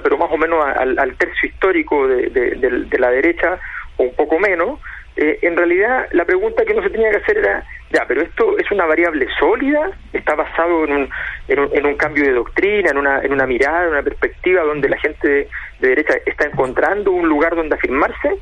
pero 0.04 0.18
más 0.18 0.32
o 0.32 0.38
menos 0.38 0.66
al, 0.66 1.16
tercio 1.18 1.50
histórico 1.50 2.08
de, 2.08 2.30
de, 2.30 3.00
la 3.00 3.12
derecha 3.12 3.60
o 3.98 4.04
un 4.04 4.16
poco 4.16 4.40
menos, 4.40 4.80
eh, 5.18 5.40
en 5.44 5.56
realidad 5.56 6.08
la 6.12 6.26
pregunta 6.26 6.66
que 6.66 6.74
uno 6.74 6.84
se 6.84 6.90
tenía 6.90 7.10
que 7.10 7.18
hacer 7.18 7.38
era, 7.38 7.64
ya, 7.92 8.06
pero 8.06 8.22
esto 8.22 8.58
es 8.58 8.70
una 8.72 8.86
variable 8.86 9.28
sólida, 9.40 9.92
está 10.12 10.36
basado 10.36 10.84
en 10.84 10.92
un, 10.92 11.10
en 11.48 11.86
un, 11.86 11.96
cambio 11.96 12.26
de 12.26 12.34
doctrina, 12.34 12.90
en 12.92 12.98
una, 12.98 13.22
en 13.22 13.32
una 13.32 13.48
mirada, 13.48 13.84
en 13.84 13.92
una 13.92 14.04
perspectiva 14.04 14.64
donde 14.64 14.90
la 14.90 14.98
gente 14.98 15.28
de, 15.28 15.48
derecha 15.80 16.16
está 16.26 16.48
encontrando 16.48 17.12
un 17.12 17.30
lugar 17.30 17.56
donde 17.56 17.76
afirmarse, 17.76 18.36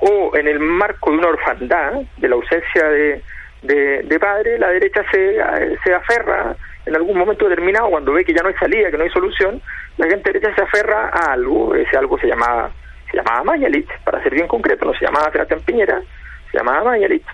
o 0.00 0.36
en 0.36 0.46
el 0.46 0.60
marco 0.60 1.10
de 1.10 1.18
una 1.18 1.28
orfandad, 1.28 2.02
de 2.18 2.28
la 2.28 2.34
ausencia 2.34 2.84
de, 2.88 3.22
de, 3.62 4.18
padre, 4.18 4.58
la 4.58 4.68
derecha 4.68 5.02
se, 5.10 5.36
se 5.84 5.94
aferra 5.94 6.56
en 6.84 6.96
algún 6.96 7.16
momento 7.16 7.48
determinado, 7.48 7.88
cuando 7.88 8.12
ve 8.12 8.24
que 8.24 8.34
ya 8.34 8.42
no 8.42 8.48
hay 8.48 8.54
salida, 8.54 8.90
que 8.90 8.98
no 8.98 9.04
hay 9.04 9.10
solución, 9.10 9.62
la 9.96 10.06
gente 10.06 10.32
derecha 10.32 10.54
se 10.54 10.62
aferra 10.62 11.10
a 11.12 11.32
algo, 11.32 11.74
ese 11.74 11.96
algo 11.96 12.18
se 12.18 12.26
llamaba, 12.26 12.70
se 13.10 13.16
llamaba 13.16 13.44
Mañalich, 13.44 13.88
para 14.04 14.22
ser 14.22 14.34
bien 14.34 14.48
concreto, 14.48 14.84
no 14.84 14.94
se 14.94 15.04
llamaba 15.04 15.30
Sebastián 15.32 15.60
Piñera, 15.64 16.00
se 16.50 16.58
llamaba 16.58 16.84
Mañalich, 16.84 17.24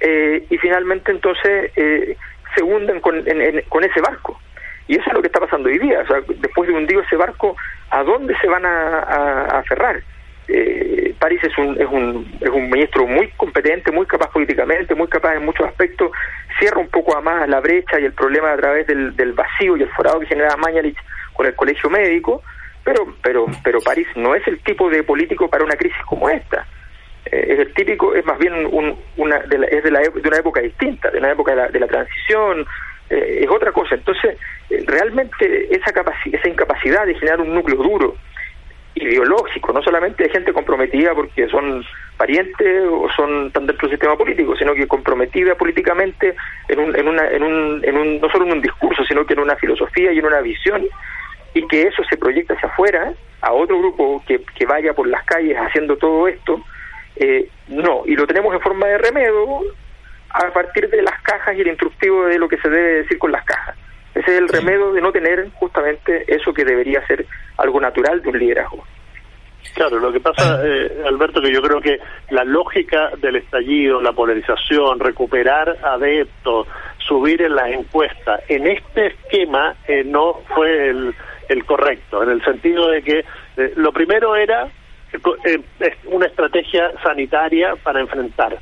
eh, 0.00 0.44
y 0.50 0.58
finalmente 0.58 1.12
entonces 1.12 1.70
eh, 1.76 2.16
se 2.54 2.62
hunden 2.62 3.00
con, 3.00 3.24
con 3.68 3.84
ese 3.84 4.00
barco. 4.00 4.40
Y 4.88 4.96
eso 4.96 5.04
es 5.06 5.12
lo 5.14 5.20
que 5.22 5.28
está 5.28 5.40
pasando 5.40 5.68
hoy 5.68 5.78
día, 5.78 6.00
o 6.00 6.06
sea, 6.06 6.20
después 6.26 6.68
de 6.68 6.74
hundir 6.74 6.98
ese 6.98 7.16
barco, 7.16 7.56
¿a 7.90 8.02
dónde 8.02 8.36
se 8.40 8.48
van 8.48 8.66
a, 8.66 9.58
a 9.58 9.62
eh, 10.48 11.14
París 11.18 11.40
es 11.44 11.56
un, 11.56 11.80
es, 11.80 11.86
un, 11.88 12.30
es 12.40 12.50
un 12.50 12.68
ministro 12.68 13.06
muy 13.06 13.28
competente, 13.36 13.92
muy 13.92 14.06
capaz 14.06 14.30
políticamente, 14.30 14.94
muy 14.94 15.08
capaz 15.08 15.36
en 15.36 15.44
muchos 15.44 15.66
aspectos, 15.66 16.10
cierra 16.58 16.78
un 16.78 16.88
poco 16.88 17.16
a 17.16 17.20
más 17.20 17.48
la 17.48 17.60
brecha 17.60 18.00
y 18.00 18.04
el 18.04 18.12
problema 18.12 18.52
a 18.52 18.56
través 18.56 18.86
del, 18.86 19.14
del 19.16 19.32
vacío 19.32 19.76
y 19.76 19.82
el 19.82 19.88
forado 19.90 20.20
que 20.20 20.26
genera 20.26 20.56
Mañalich 20.56 20.98
con 21.32 21.46
el 21.46 21.54
colegio 21.54 21.88
médico, 21.88 22.42
pero, 22.84 23.14
pero, 23.22 23.46
pero 23.62 23.80
París 23.80 24.06
no 24.16 24.34
es 24.34 24.46
el 24.46 24.60
tipo 24.60 24.90
de 24.90 25.02
político 25.02 25.48
para 25.48 25.64
una 25.64 25.76
crisis 25.76 26.02
como 26.06 26.28
esta. 26.28 26.66
Eh, 27.26 27.46
es 27.48 27.58
el 27.60 27.74
típico, 27.74 28.14
es 28.14 28.24
más 28.24 28.38
bien 28.38 28.54
un, 28.66 28.98
una, 29.16 29.38
de 29.40 29.68
es 29.70 29.84
de, 29.84 29.90
la, 29.90 30.00
de 30.00 30.28
una 30.28 30.38
época 30.38 30.60
distinta, 30.60 31.10
de 31.10 31.18
una 31.18 31.32
época 31.32 31.52
de 31.52 31.56
la, 31.56 31.68
de 31.68 31.80
la 31.80 31.86
transición, 31.86 32.66
eh, 33.10 33.40
es 33.42 33.50
otra 33.50 33.72
cosa. 33.72 33.94
Entonces, 33.94 34.36
eh, 34.70 34.84
realmente 34.86 35.68
esa, 35.74 35.92
esa 36.32 36.48
incapacidad 36.48 37.06
de 37.06 37.14
generar 37.14 37.40
un 37.40 37.54
núcleo 37.54 37.76
duro, 37.82 38.16
ideológico, 38.94 39.72
no 39.72 39.82
solamente 39.82 40.24
de 40.24 40.30
gente 40.30 40.52
comprometida 40.52 41.14
porque 41.14 41.48
son 41.48 41.84
parientes 42.16 42.82
o 42.90 43.08
son 43.16 43.50
tan 43.50 43.66
dentro 43.66 43.88
del 43.88 43.96
sistema 43.96 44.16
político, 44.16 44.54
sino 44.56 44.74
que 44.74 44.86
comprometida 44.86 45.54
políticamente 45.54 46.34
en 46.68 46.78
un, 46.78 46.94
en 46.94 47.08
una, 47.08 47.28
en 47.28 47.42
un, 47.42 47.80
en 47.84 47.96
un, 47.96 48.20
no 48.20 48.28
solo 48.30 48.46
en 48.46 48.52
un 48.52 48.60
discurso, 48.60 49.02
sino 49.04 49.24
que 49.24 49.32
en 49.32 49.40
una 49.40 49.56
filosofía 49.56 50.12
y 50.12 50.18
en 50.18 50.26
una 50.26 50.40
visión, 50.40 50.86
y 51.54 51.66
que 51.66 51.82
eso 51.82 52.02
se 52.08 52.16
proyecta 52.16 52.54
hacia 52.54 52.68
afuera, 52.68 53.12
a 53.40 53.52
otro 53.52 53.78
grupo 53.78 54.22
que, 54.26 54.42
que 54.54 54.66
vaya 54.66 54.92
por 54.94 55.06
las 55.06 55.24
calles 55.24 55.56
haciendo 55.56 55.96
todo 55.96 56.28
esto, 56.28 56.62
eh, 57.16 57.48
no, 57.68 58.02
y 58.06 58.14
lo 58.14 58.26
tenemos 58.26 58.54
en 58.54 58.60
forma 58.60 58.86
de 58.86 58.98
remedio 58.98 59.60
a 60.30 60.50
partir 60.52 60.88
de 60.88 61.02
las 61.02 61.20
cajas 61.22 61.56
y 61.56 61.60
el 61.60 61.68
instructivo 61.68 62.24
de 62.24 62.38
lo 62.38 62.48
que 62.48 62.56
se 62.58 62.68
debe 62.68 63.02
decir 63.02 63.18
con 63.18 63.32
las 63.32 63.44
cajas. 63.44 63.76
Ese 64.14 64.30
es 64.32 64.38
el 64.38 64.48
remedio 64.48 64.92
de 64.92 65.00
no 65.00 65.12
tener 65.12 65.50
justamente 65.54 66.24
eso 66.26 66.52
que 66.52 66.64
debería 66.64 67.04
ser 67.06 67.26
algo 67.56 67.80
natural 67.80 68.22
de 68.22 68.28
un 68.28 68.38
liderazgo. 68.38 68.84
Claro, 69.74 69.98
lo 69.98 70.12
que 70.12 70.20
pasa, 70.20 70.60
eh, 70.64 71.02
Alberto, 71.06 71.40
que 71.40 71.52
yo 71.52 71.62
creo 71.62 71.80
que 71.80 71.98
la 72.30 72.44
lógica 72.44 73.10
del 73.18 73.36
estallido, 73.36 74.02
la 74.02 74.12
polarización, 74.12 75.00
recuperar 75.00 75.78
adeptos, 75.82 76.66
subir 77.12 77.42
en 77.42 77.54
las 77.54 77.70
encuestas, 77.70 78.40
en 78.48 78.66
este 78.66 79.08
esquema 79.08 79.74
eh, 79.86 80.02
no 80.02 80.40
fue 80.54 80.88
el, 80.88 81.14
el, 81.50 81.64
correcto, 81.66 82.22
en 82.22 82.30
el 82.30 82.42
sentido 82.42 82.88
de 82.88 83.02
que 83.02 83.18
eh, 83.18 83.72
lo 83.76 83.92
primero 83.92 84.34
era 84.34 84.68
una 86.06 86.26
estrategia 86.26 86.90
sanitaria 87.02 87.74
para 87.82 88.00
enfrentar. 88.00 88.58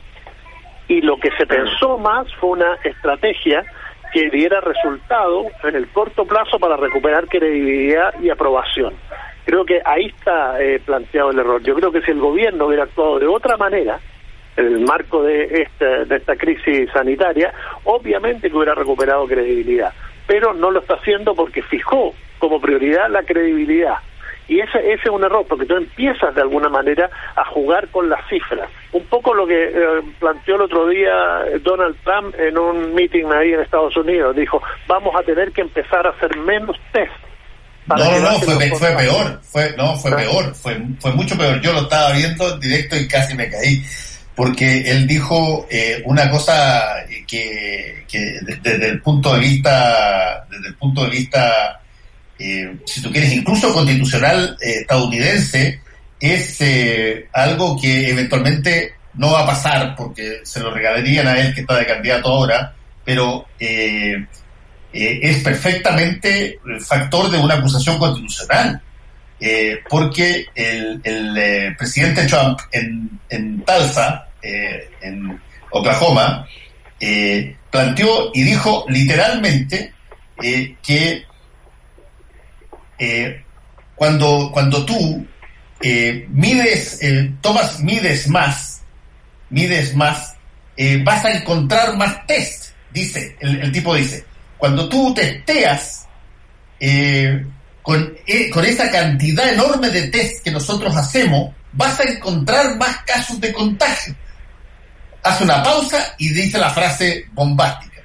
Y 0.88 1.00
lo 1.00 1.16
que 1.18 1.30
se 1.38 1.46
pensó 1.46 1.96
más 1.96 2.26
fue 2.40 2.50
una 2.50 2.74
estrategia 2.82 3.64
que 4.12 4.30
diera 4.30 4.60
resultado 4.60 5.46
en 5.62 5.76
el 5.76 5.86
corto 5.90 6.24
plazo 6.24 6.58
para 6.58 6.76
recuperar 6.76 7.28
credibilidad 7.28 8.12
y 8.20 8.30
aprobación. 8.30 8.94
Creo 9.44 9.64
que 9.64 9.80
ahí 9.84 10.06
está 10.06 10.60
eh, 10.60 10.80
planteado 10.84 11.30
el 11.30 11.38
error. 11.38 11.62
Yo 11.62 11.76
creo 11.76 11.92
que 11.92 12.02
si 12.02 12.10
el 12.10 12.18
gobierno 12.18 12.66
hubiera 12.66 12.82
actuado 12.82 13.20
de 13.20 13.28
otra 13.28 13.56
manera, 13.56 14.00
el 14.56 14.80
marco 14.80 15.22
de, 15.22 15.62
este, 15.62 16.04
de 16.04 16.16
esta 16.16 16.36
crisis 16.36 16.90
sanitaria, 16.92 17.52
obviamente 17.84 18.50
que 18.50 18.56
hubiera 18.56 18.74
recuperado 18.74 19.26
credibilidad, 19.26 19.92
pero 20.26 20.52
no 20.54 20.70
lo 20.70 20.80
está 20.80 20.94
haciendo 20.94 21.34
porque 21.34 21.62
fijó 21.62 22.14
como 22.38 22.60
prioridad 22.60 23.10
la 23.10 23.22
credibilidad 23.22 23.98
y 24.50 24.58
ese, 24.58 24.78
ese 24.80 25.02
es 25.04 25.10
un 25.10 25.22
error, 25.22 25.46
porque 25.48 25.64
tú 25.64 25.76
empiezas 25.76 26.34
de 26.34 26.40
alguna 26.40 26.68
manera 26.68 27.08
a 27.36 27.44
jugar 27.44 27.86
con 27.90 28.10
las 28.10 28.18
cifras. 28.28 28.68
Un 28.90 29.04
poco 29.04 29.32
lo 29.32 29.46
que 29.46 29.68
eh, 29.68 30.02
planteó 30.18 30.56
el 30.56 30.62
otro 30.62 30.88
día 30.88 31.12
Donald 31.62 31.96
Trump 32.02 32.34
en 32.36 32.58
un 32.58 32.92
meeting 32.92 33.26
ahí 33.26 33.52
en 33.52 33.60
Estados 33.60 33.96
Unidos. 33.96 34.34
Dijo, 34.34 34.60
vamos 34.88 35.14
a 35.14 35.22
tener 35.22 35.52
que 35.52 35.60
empezar 35.60 36.04
a 36.04 36.10
hacer 36.10 36.36
menos 36.38 36.76
test. 36.92 37.12
No, 37.86 37.96
no, 37.96 38.18
no, 38.18 38.40
fue, 38.40 38.68
fue 38.70 38.96
peor, 38.96 39.40
fue, 39.42 39.74
no, 39.76 39.94
fue 39.94 40.16
peor, 40.16 40.52
fue, 40.56 40.76
fue 40.98 41.12
mucho 41.12 41.38
peor. 41.38 41.60
Yo 41.60 41.72
lo 41.72 41.82
estaba 41.82 42.12
viendo 42.12 42.58
directo 42.58 42.96
y 42.96 43.06
casi 43.06 43.34
me 43.34 43.48
caí 43.48 43.80
porque 44.40 44.90
él 44.90 45.07
dijo 45.07 45.66
eh, 45.70 46.00
una 46.07 46.31
cosa 46.31 47.05
que, 47.26 48.07
que 48.09 48.38
desde 48.62 48.88
el 48.88 49.03
punto 49.03 49.35
de 49.35 49.40
vista 49.40 50.46
desde 50.50 50.68
el 50.68 50.74
punto 50.76 51.05
de 51.05 51.11
vista 51.11 51.81
eh, 52.40 52.74
si 52.87 53.03
tú 53.03 53.12
quieres, 53.12 53.35
incluso 53.35 53.70
constitucional 53.70 54.57
eh, 54.62 54.76
estadounidense, 54.81 55.79
es 56.18 56.57
eh, 56.61 57.29
algo 57.35 57.79
que 57.79 58.09
eventualmente 58.09 58.94
no 59.12 59.33
va 59.33 59.40
a 59.40 59.46
pasar 59.46 59.94
porque 59.94 60.40
se 60.42 60.61
lo 60.61 60.70
regalarían 60.70 61.26
a 61.29 61.38
él 61.38 61.55
que 61.55 61.61
está 61.61 61.76
de 61.76 61.87
candidato 61.87 62.29
ahora, 62.29 62.74
pero 63.05 63.46
es 63.59 65.42
perfectamente 65.44 66.59
factor 66.81 67.31
de 67.31 67.37
una 67.37 67.57
acusación 67.57 67.98
constitucional. 67.98 68.81
porque 69.90 70.46
el, 70.55 70.98
el 71.05 71.76
presidente 71.76 72.24
Trump 72.24 72.59
en, 72.72 73.20
en 73.29 73.62
Tulsa, 74.42 74.88
en 75.03 75.40
Oklahoma, 75.70 76.46
planteó 77.70 78.31
y 78.35 78.42
dijo 78.42 78.85
literalmente 78.88 79.92
que 80.83 81.24
eh, 83.00 83.42
cuando, 83.94 84.50
cuando 84.53 84.85
tú 84.85 85.26
eh, 85.81 86.26
mides, 86.29 86.98
eh, 87.03 87.33
tomas, 87.40 87.81
mides 87.81 88.29
más, 88.29 88.83
mides 89.48 89.96
más, 89.96 90.37
vas 91.05 91.24
a 91.26 91.33
encontrar 91.33 91.96
más 91.96 92.26
test, 92.26 92.72
dice, 92.90 93.37
el, 93.40 93.70
tipo 93.72 93.94
dice. 93.94 94.24
Cuando 94.57 94.88
tú 94.88 95.12
testeas 95.12 96.07
con, 97.83 98.16
con 98.50 98.64
esa 98.64 98.90
cantidad 98.90 99.53
enorme 99.53 99.90
de 99.90 100.09
test 100.09 100.42
que 100.42 100.50
nosotros 100.50 100.96
hacemos, 100.96 101.55
vas 101.72 102.00
a 102.00 102.05
encontrar 102.05 102.76
más 102.76 102.96
casos 103.05 103.38
de 103.40 103.53
contagio. 103.53 104.14
Hace 105.22 105.44
una 105.44 105.62
pausa 105.62 106.14
y 106.18 106.30
dice 106.30 106.59
la 106.59 106.70
frase 106.70 107.26
bombástica. 107.33 108.00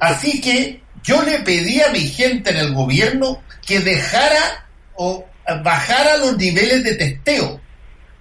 Así 0.00 0.40
que 0.40 0.80
yo 1.02 1.22
le 1.22 1.40
pedí 1.40 1.80
a 1.80 1.90
mi 1.90 2.00
gente 2.00 2.50
en 2.50 2.58
el 2.58 2.74
gobierno 2.74 3.42
que 3.66 3.80
dejara 3.80 4.66
o 4.94 5.24
bajara 5.62 6.16
los 6.18 6.36
niveles 6.36 6.84
de 6.84 6.94
testeo 6.94 7.60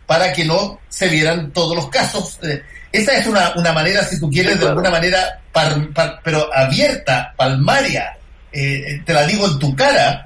para 0.06 0.32
que 0.32 0.45
no 0.45 0.80
se 0.88 1.10
vieran 1.10 1.52
todos 1.52 1.76
los 1.76 1.89
casos. 1.89 2.39
Eh, 2.43 2.63
esa 2.91 3.13
es 3.13 3.28
una, 3.28 3.54
una 3.56 3.74
manera, 3.74 4.04
si 4.04 4.19
tú 4.19 4.30
quieres, 4.30 4.60
de 4.60 4.67
alguna 4.67 4.89
manera, 4.89 5.41
pero 6.24 6.50
abierta, 6.54 7.34
palmaria, 7.36 8.17
eh, 8.52 9.02
te 9.06 9.13
la 9.13 9.26
digo 9.26 9.48
en 9.48 9.60
tu 9.60 9.76
cara, 9.76 10.24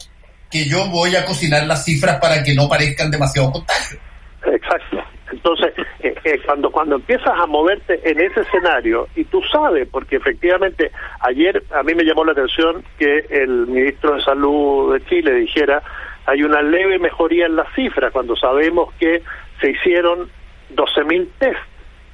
que 0.52 0.65
yo 0.65 0.88
voy 0.89 1.15
a 1.15 1.26
cocinar 1.26 1.65
las 1.65 1.86
cifras 1.86 2.19
para 2.19 2.43
que 2.43 2.54
no 2.54 2.67
parezcan 2.67 3.10
demasiado 3.10 3.52
contagios. 3.52 4.00
Exacto. 4.45 4.98
Entonces, 5.39 5.73
eh, 6.02 6.13
eh, 6.25 6.41
cuando 6.45 6.69
cuando 6.69 6.95
empiezas 6.95 7.34
a 7.39 7.45
moverte 7.45 8.02
en 8.04 8.19
ese 8.19 8.41
escenario, 8.41 9.08
y 9.15 9.23
tú 9.23 9.41
sabes, 9.49 9.88
porque 9.89 10.17
efectivamente 10.17 10.91
ayer 11.21 11.63
a 11.71 11.82
mí 11.84 11.95
me 11.95 12.04
llamó 12.04 12.25
la 12.25 12.34
atención 12.34 12.84
que 12.97 13.25
el 13.30 13.67
ministro 13.67 14.15
de 14.15 14.21
Salud 14.21 14.93
de 14.93 15.06
Chile 15.06 15.34
dijera, 15.36 15.82
hay 16.25 16.43
una 16.43 16.62
leve 16.62 16.99
mejoría 16.99 17.45
en 17.45 17.56
las 17.56 17.73
cifras, 17.73 18.12
cuando 18.12 18.36
sabemos 18.36 18.93
que 18.99 19.23
se 19.62 19.71
hicieron 19.71 20.30
12.000 20.75 21.30
test 21.39 21.69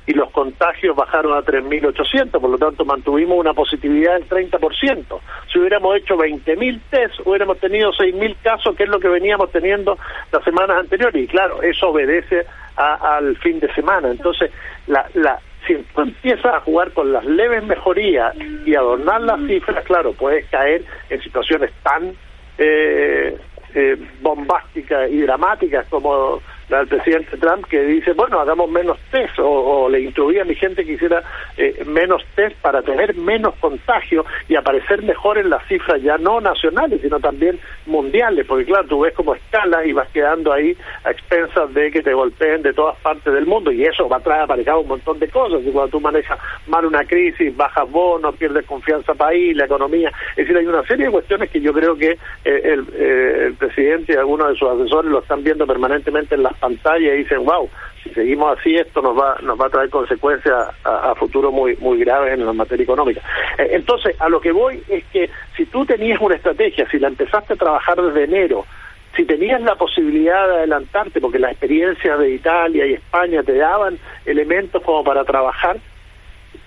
y 0.08 0.14
los 0.14 0.30
contagios 0.32 0.96
bajaron 0.96 1.34
a 1.34 1.42
3.800, 1.42 2.40
por 2.40 2.50
lo 2.50 2.58
tanto 2.58 2.86
mantuvimos 2.86 3.40
una 3.40 3.54
positividad 3.54 4.14
del 4.14 4.30
30%. 4.30 5.20
Si 5.52 5.60
hubiéramos 5.60 5.98
hecho 5.98 6.16
20.000 6.16 6.82
test, 6.90 7.16
hubiéramos 7.26 7.60
tenido 7.60 7.92
6.000 7.92 8.36
casos, 8.44 8.76
que 8.76 8.84
es 8.84 8.90
lo 8.90 9.00
que 9.00 9.08
veníamos 9.08 9.52
teniendo 9.52 9.98
las 10.32 10.44
semanas 10.44 10.78
anteriores. 10.78 11.24
Y 11.24 11.28
claro, 11.28 11.62
eso 11.62 11.90
obedece 11.90 12.46
al 12.76 13.36
fin 13.38 13.60
de 13.60 13.74
semana. 13.74 14.12
Entonces, 14.12 14.52
la, 14.88 15.10
la, 15.16 15.40
si 15.66 15.76
tú 15.96 16.02
empiezas 16.02 16.54
a 16.54 16.60
jugar 16.60 16.92
con 16.92 17.12
las 17.12 17.26
leves 17.26 17.64
mejorías 17.64 18.36
y 18.66 18.76
adornar 18.76 19.22
las 19.22 19.40
cifras, 19.48 19.84
claro, 19.86 20.14
puedes 20.14 20.46
caer 20.50 20.84
en 21.10 21.22
situaciones 21.22 21.72
tan 21.82 22.14
eh, 22.58 23.38
eh, 23.74 23.98
bombásticas 24.22 25.10
y 25.10 25.22
dramáticas 25.22 25.88
como 25.88 26.42
al 26.72 26.88
presidente 26.88 27.38
Trump 27.38 27.66
que 27.68 27.82
dice, 27.84 28.14
bueno, 28.14 28.40
hagamos 28.40 28.70
menos 28.70 28.98
test 29.12 29.38
o, 29.40 29.88
le 29.90 30.02
instruía 30.02 30.42
a 30.42 30.46
mi 30.46 30.56
gente 30.56 30.84
que 30.84 30.94
hiciera 30.94 31.22
eh, 31.58 31.84
menos 31.86 32.24
test 32.36 32.56
para 32.62 32.82
tener 32.82 33.16
menos 33.16 33.56
contagio 33.56 34.26
y 34.48 34.56
aparecer 34.56 35.04
mejor 35.04 35.38
en 35.38 35.50
las 35.50 35.66
cifras 35.68 36.02
ya 36.02 36.18
no 36.18 36.42
nacionales, 36.42 37.02
sino 37.02 37.20
también 37.20 37.60
mundiales, 37.86 38.46
porque 38.48 38.66
claro, 38.66 38.88
tú 38.88 39.02
ves 39.02 39.14
como 39.14 39.36
escala 39.36 39.86
y 39.86 39.94
vas 39.94 40.10
quedando 40.10 40.52
ahí 40.52 40.76
a 41.04 41.12
expensas 41.12 41.74
de 41.74 41.92
que 41.92 42.02
te 42.02 42.14
golpeen 42.14 42.64
de 42.64 42.74
todas 42.74 42.98
partes 42.98 43.34
del 43.34 43.46
mundo 43.46 43.72
y 43.72 43.84
eso 43.84 44.10
va 44.10 44.18
a 44.18 44.22
traer 44.22 44.42
aparejado 44.42 44.82
un 44.82 44.88
montón 44.88 45.20
de 45.20 45.28
cosas. 45.30 45.62
Y 45.66 45.72
cuando 45.72 45.92
tú 45.92 46.00
manejas 46.00 46.40
mal 46.68 46.86
una 46.86 47.04
crisis, 47.06 47.56
bajas 47.56 47.90
bonos, 47.90 48.36
pierdes 48.36 48.66
confianza 48.66 49.14
país, 49.14 49.56
la 49.56 49.66
economía, 49.66 50.12
es 50.32 50.38
decir, 50.38 50.58
hay 50.58 50.66
una 50.66 50.84
serie 50.84 51.06
de 51.06 51.12
cuestiones 51.12 51.50
que 51.50 51.62
yo 51.62 51.74
creo 51.74 51.96
que 51.96 52.12
eh, 52.12 52.18
el, 52.44 52.86
eh, 52.94 53.46
el 53.48 53.54
presidente 53.54 54.14
y 54.14 54.16
algunos 54.16 54.50
de 54.50 54.56
sus 54.56 54.70
asesores 54.70 55.12
lo 55.12 55.20
están 55.20 55.44
viendo 55.44 55.68
permanentemente 55.68 56.36
en 56.36 56.44
las 56.44 56.55
pantalla 56.56 57.14
y 57.14 57.18
dicen, 57.18 57.46
wow, 57.46 57.70
si 58.04 58.10
seguimos 58.12 58.58
así 58.58 58.76
esto 58.76 59.02
nos 59.02 59.18
va 59.18 59.38
nos 59.42 59.60
va 59.60 59.68
a 59.68 59.70
traer 59.70 59.90
consecuencias 59.90 60.70
a, 60.84 61.16
futuro 61.16 61.52
muy 61.52 61.76
muy 61.78 62.00
graves 62.00 62.34
en 62.34 62.46
la 62.46 62.54
materia 62.54 62.84
económica. 62.84 63.22
Eh, 63.58 63.70
entonces, 63.72 64.20
a 64.20 64.30
lo 64.30 64.40
que 64.40 64.52
voy 64.52 64.82
es 64.88 65.04
que 65.06 65.30
si 65.56 65.66
tú 65.66 65.86
tenías 65.86 66.20
una 66.22 66.36
estrategia, 66.36 66.88
si 66.90 67.00
la 67.00 67.08
empezaste 67.08 67.54
a 67.54 67.58
trabajar 67.58 68.02
desde 68.02 68.24
enero, 68.24 68.66
si 69.16 69.26
tenías 69.26 69.62
la 69.62 69.76
posibilidad 69.76 70.48
de 70.48 70.56
adelantarte, 70.56 71.22
porque 71.22 71.40
las 71.40 71.52
experiencias 71.52 72.20
de 72.20 72.32
Italia 72.32 72.86
y 72.86 72.94
España 72.94 73.44
te 73.44 73.56
daban 73.56 73.98
elementos 74.26 74.82
como 74.84 75.04
para 75.04 75.24
trabajar, 75.24 75.78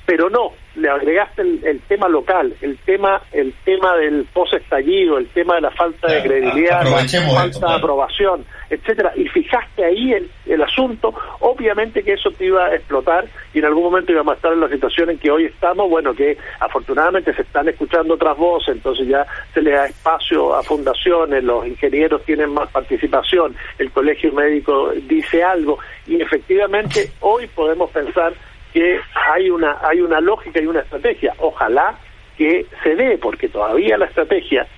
pero 0.09 0.31
no, 0.31 0.53
le 0.77 0.89
agregaste 0.89 1.43
el, 1.43 1.83
tema 1.87 2.09
local, 2.09 2.55
el 2.63 2.79
tema 2.79 3.21
el 3.31 3.53
tema 3.63 3.95
del 3.97 4.25
post 4.33 4.55
estallido, 4.55 5.19
el 5.19 5.27
tema 5.29 5.57
de 5.57 5.61
la 5.61 5.71
falta 5.71 6.11
de 6.11 6.23
credibilidad, 6.23 6.83
la 6.83 7.05
falta 7.31 7.69
de 7.69 7.75
aprobación, 7.75 8.47
etcétera, 8.71 9.13
y 9.17 9.29
fijaste 9.29 9.85
ahí 9.85 10.15
el, 10.15 10.31
el, 10.47 10.63
asunto, 10.63 11.13
obviamente 11.41 12.03
que 12.03 12.15
eso 12.15 12.31
te 12.31 12.47
iba 12.47 12.65
a 12.65 12.75
explotar 12.75 13.27
y 13.53 13.59
en 13.59 13.67
algún 13.67 13.83
momento 13.83 14.11
íbamos 14.11 14.33
a 14.33 14.37
estar 14.37 14.51
en 14.51 14.61
la 14.61 14.71
situación 14.71 15.11
en 15.11 15.19
que 15.19 15.31
hoy 15.31 15.45
estamos, 15.45 15.91
bueno, 15.91 16.15
que 16.15 16.39
afortunadamente 16.59 17.35
se 17.35 17.43
están 17.43 17.69
escuchando 17.69 18.15
otras 18.15 18.39
voces, 18.39 18.77
entonces 18.77 19.09
ya 19.09 19.27
se 19.53 19.61
le 19.61 19.73
da 19.73 19.89
espacio 19.89 20.55
a 20.55 20.63
fundaciones, 20.63 21.45
los 21.45 21.67
ingenieros 21.67 22.25
tienen 22.25 22.49
más 22.55 22.71
participación, 22.71 23.55
el 23.79 23.91
colegio 23.91 24.33
médico 24.33 24.91
dice 25.07 25.45
algo 25.45 25.79
y 26.07 26.19
efectivamente 26.23 27.11
hoy 27.21 27.47
podemos 27.49 27.91
pensar 27.91 28.33
que 28.79 29.01
hay 29.33 29.51
una 29.51 29.79
hay 29.83 30.01
una 30.01 30.21
lógica 30.21 30.63
y 30.63 30.67
una 30.69 30.83
estrategia. 30.83 31.35
Ojalá 31.39 31.99
que 32.37 32.65
se 32.85 32.95
dé, 32.95 33.19
porque 33.19 33.49
todavía 33.49 33.99
la 33.99 34.05
estrategia 34.05 34.69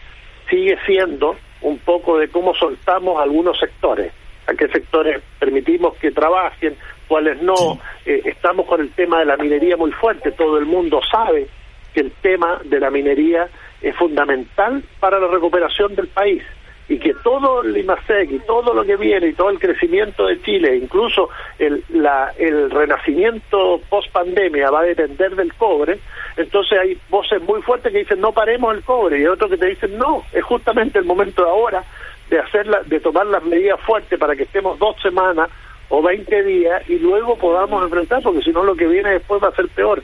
sigue 0.49 0.79
siendo 0.87 1.37
un 1.61 1.77
poco 1.81 2.17
de 2.17 2.29
cómo 2.29 2.55
soltamos 2.55 3.21
algunos 3.21 3.59
sectores, 3.59 4.11
a 4.47 4.55
qué 4.55 4.69
sectores 4.69 5.23
permitimos 5.39 5.99
que 5.99 6.13
trabajen, 6.13 6.77
cuáles 7.09 7.43
no. 7.43 7.79
Eh, 8.07 8.23
estamos 8.25 8.65
con 8.65 8.81
el 8.81 8.91
tema 8.93 9.19
de 9.19 9.27
la 9.27 9.37
minería 9.37 9.77
muy 9.77 9.93
fuerte, 9.93 10.33
todo 10.33 10.57
el 10.57 10.65
mundo 10.65 11.03
sabe 11.13 11.47
que 11.93 12.01
el 12.01 12.13
tema 12.23 12.59
de 12.65 12.81
la 12.81 12.91
minería 12.91 13.51
es 13.83 13.95
fundamental 13.97 14.83
para 14.99 15.21
la 15.21 15.27
recuperación 15.27 15.95
del 15.95 16.09
país 16.09 16.43
y 16.91 16.99
que 16.99 17.15
todo 17.23 17.63
el 17.63 17.77
IMASEC 17.77 18.33
y 18.33 18.39
todo 18.41 18.75
lo 18.75 18.85
que 18.85 18.97
viene 18.97 19.29
y 19.29 19.33
todo 19.33 19.49
el 19.51 19.61
crecimiento 19.61 20.27
de 20.27 20.43
Chile, 20.43 20.77
incluso 20.77 21.31
el, 21.57 21.85
la, 21.91 22.33
el 22.37 22.69
renacimiento 22.69 23.81
post 23.89 24.11
pandemia 24.11 24.73
va 24.73 24.81
a 24.81 24.85
depender 24.85 25.37
del 25.37 25.55
cobre, 25.55 26.01
entonces 26.37 26.77
hay 26.77 26.99
voces 27.09 27.41
muy 27.43 27.63
fuertes 27.63 27.93
que 27.93 28.01
dicen 28.01 28.21
no 28.21 28.33
paremos 28.33 28.75
el 28.75 28.83
cobre 28.83 29.21
y 29.21 29.27
otros 29.27 29.53
que 29.53 29.57
te 29.57 29.67
dicen 29.67 29.97
no, 29.99 30.25
es 30.33 30.43
justamente 30.43 30.99
el 30.99 31.05
momento 31.05 31.49
ahora 31.49 31.85
de 32.29 32.41
hacerla, 32.41 32.81
de 32.85 32.99
tomar 32.99 33.27
las 33.27 33.45
medidas 33.45 33.81
fuertes 33.83 34.19
para 34.19 34.35
que 34.35 34.43
estemos 34.43 34.77
dos 34.81 35.01
semanas 35.01 35.49
o 35.91 36.03
20 36.03 36.43
días 36.43 36.91
y 36.91 36.99
luego 36.99 37.37
podamos 37.37 37.85
enfrentar, 37.85 38.21
porque 38.21 38.43
si 38.43 38.51
no 38.51 38.65
lo 38.65 38.75
que 38.75 38.89
viene 38.89 39.11
después 39.11 39.41
va 39.41 39.49
a 39.49 39.55
ser 39.55 39.69
peor. 39.69 40.03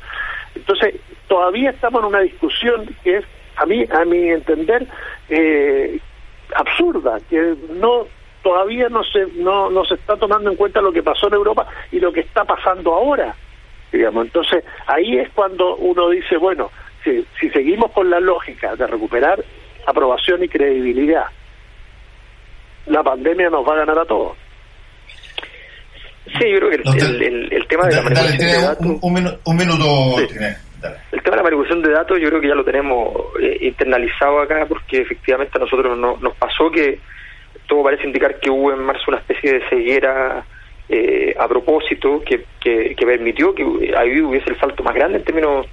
Entonces, 0.55 0.95
todavía 1.27 1.71
estamos 1.71 2.03
en 2.03 2.07
una 2.07 2.21
discusión 2.21 2.89
que 3.03 3.19
es, 3.19 3.25
a 3.57 3.67
mí, 3.67 3.85
a 3.91 4.05
mi 4.05 4.29
entender, 4.31 4.87
eh, 5.29 5.99
absurda, 6.55 7.19
que 7.29 7.57
no 7.75 8.07
todavía 8.43 8.89
no 8.89 9.03
se 9.03 9.27
no, 9.37 9.71
no 9.71 9.85
se 9.85 9.95
está 9.95 10.17
tomando 10.17 10.51
en 10.51 10.57
cuenta 10.57 10.81
lo 10.81 10.93
que 10.93 11.03
pasó 11.03 11.29
en 11.29 11.35
Europa 11.35 11.67
y 11.91 11.99
lo 11.99 12.13
que 12.13 12.21
está 12.21 12.45
pasando 12.45 12.95
ahora, 12.95 13.35
digamos. 13.93 14.27
Entonces, 14.27 14.65
ahí 14.87 15.19
es 15.19 15.31
cuando 15.31 15.77
uno 15.77 16.11
dice, 16.11 16.37
bueno, 16.37 16.71
si, 17.03 17.27
si 17.41 17.51
seguimos 17.51 17.91
con 17.93 18.09
la 18.09 18.21
lógica 18.21 18.77
de 18.77 18.87
recuperar 18.87 19.43
aprobación 19.87 20.45
y 20.45 20.49
credibilidad, 20.49 21.27
la 22.87 23.03
pandemia 23.03 23.51
nos 23.51 23.67
va 23.67 23.75
a 23.75 23.79
ganar 23.79 23.99
a 23.99 24.05
todos. 24.05 24.37
Sí, 26.27 26.51
yo 26.53 26.59
creo 26.59 26.71
que 26.71 27.27
el, 27.27 27.53
el, 27.53 27.67
tema 27.69 27.87
de 27.87 27.97
la 27.97 28.03
manipulación 28.03 28.99
un, 29.01 29.57
minuto, 29.57 30.17
el 31.13 31.23
tema 31.23 31.37
de 31.37 31.37
la 31.37 31.43
manipulación 31.43 31.83
de 31.83 31.91
datos 31.91 32.21
yo 32.21 32.29
creo 32.29 32.41
que 32.41 32.49
ya 32.49 32.55
lo 32.55 32.65
tenemos 32.65 33.13
eh, 33.41 33.59
internalizado 33.63 34.41
acá 34.41 34.67
porque 34.69 35.01
efectivamente 35.01 35.53
a 35.57 35.61
nosotros 35.61 35.97
no, 35.97 36.17
nos 36.19 36.35
pasó 36.37 36.71
que 36.71 36.99
todo 37.67 37.85
parece 37.85 38.07
indicar 38.07 38.39
que 38.39 38.51
hubo 38.51 38.73
en 38.73 38.81
marzo 38.81 39.05
una 39.09 39.19
especie 39.19 39.55
de 39.55 39.69
ceguera 39.69 40.45
eh, 40.89 41.35
a 41.39 41.49
propósito 41.49 42.23
que, 42.25 42.45
que, 42.61 42.95
permitió 42.97 43.55
que 43.55 43.93
ahí 43.97 44.21
hubiese 44.21 44.51
el 44.51 44.59
salto 44.59 44.83
más 44.83 44.95
grande 44.95 45.19
en 45.19 45.25
términos 45.25 45.67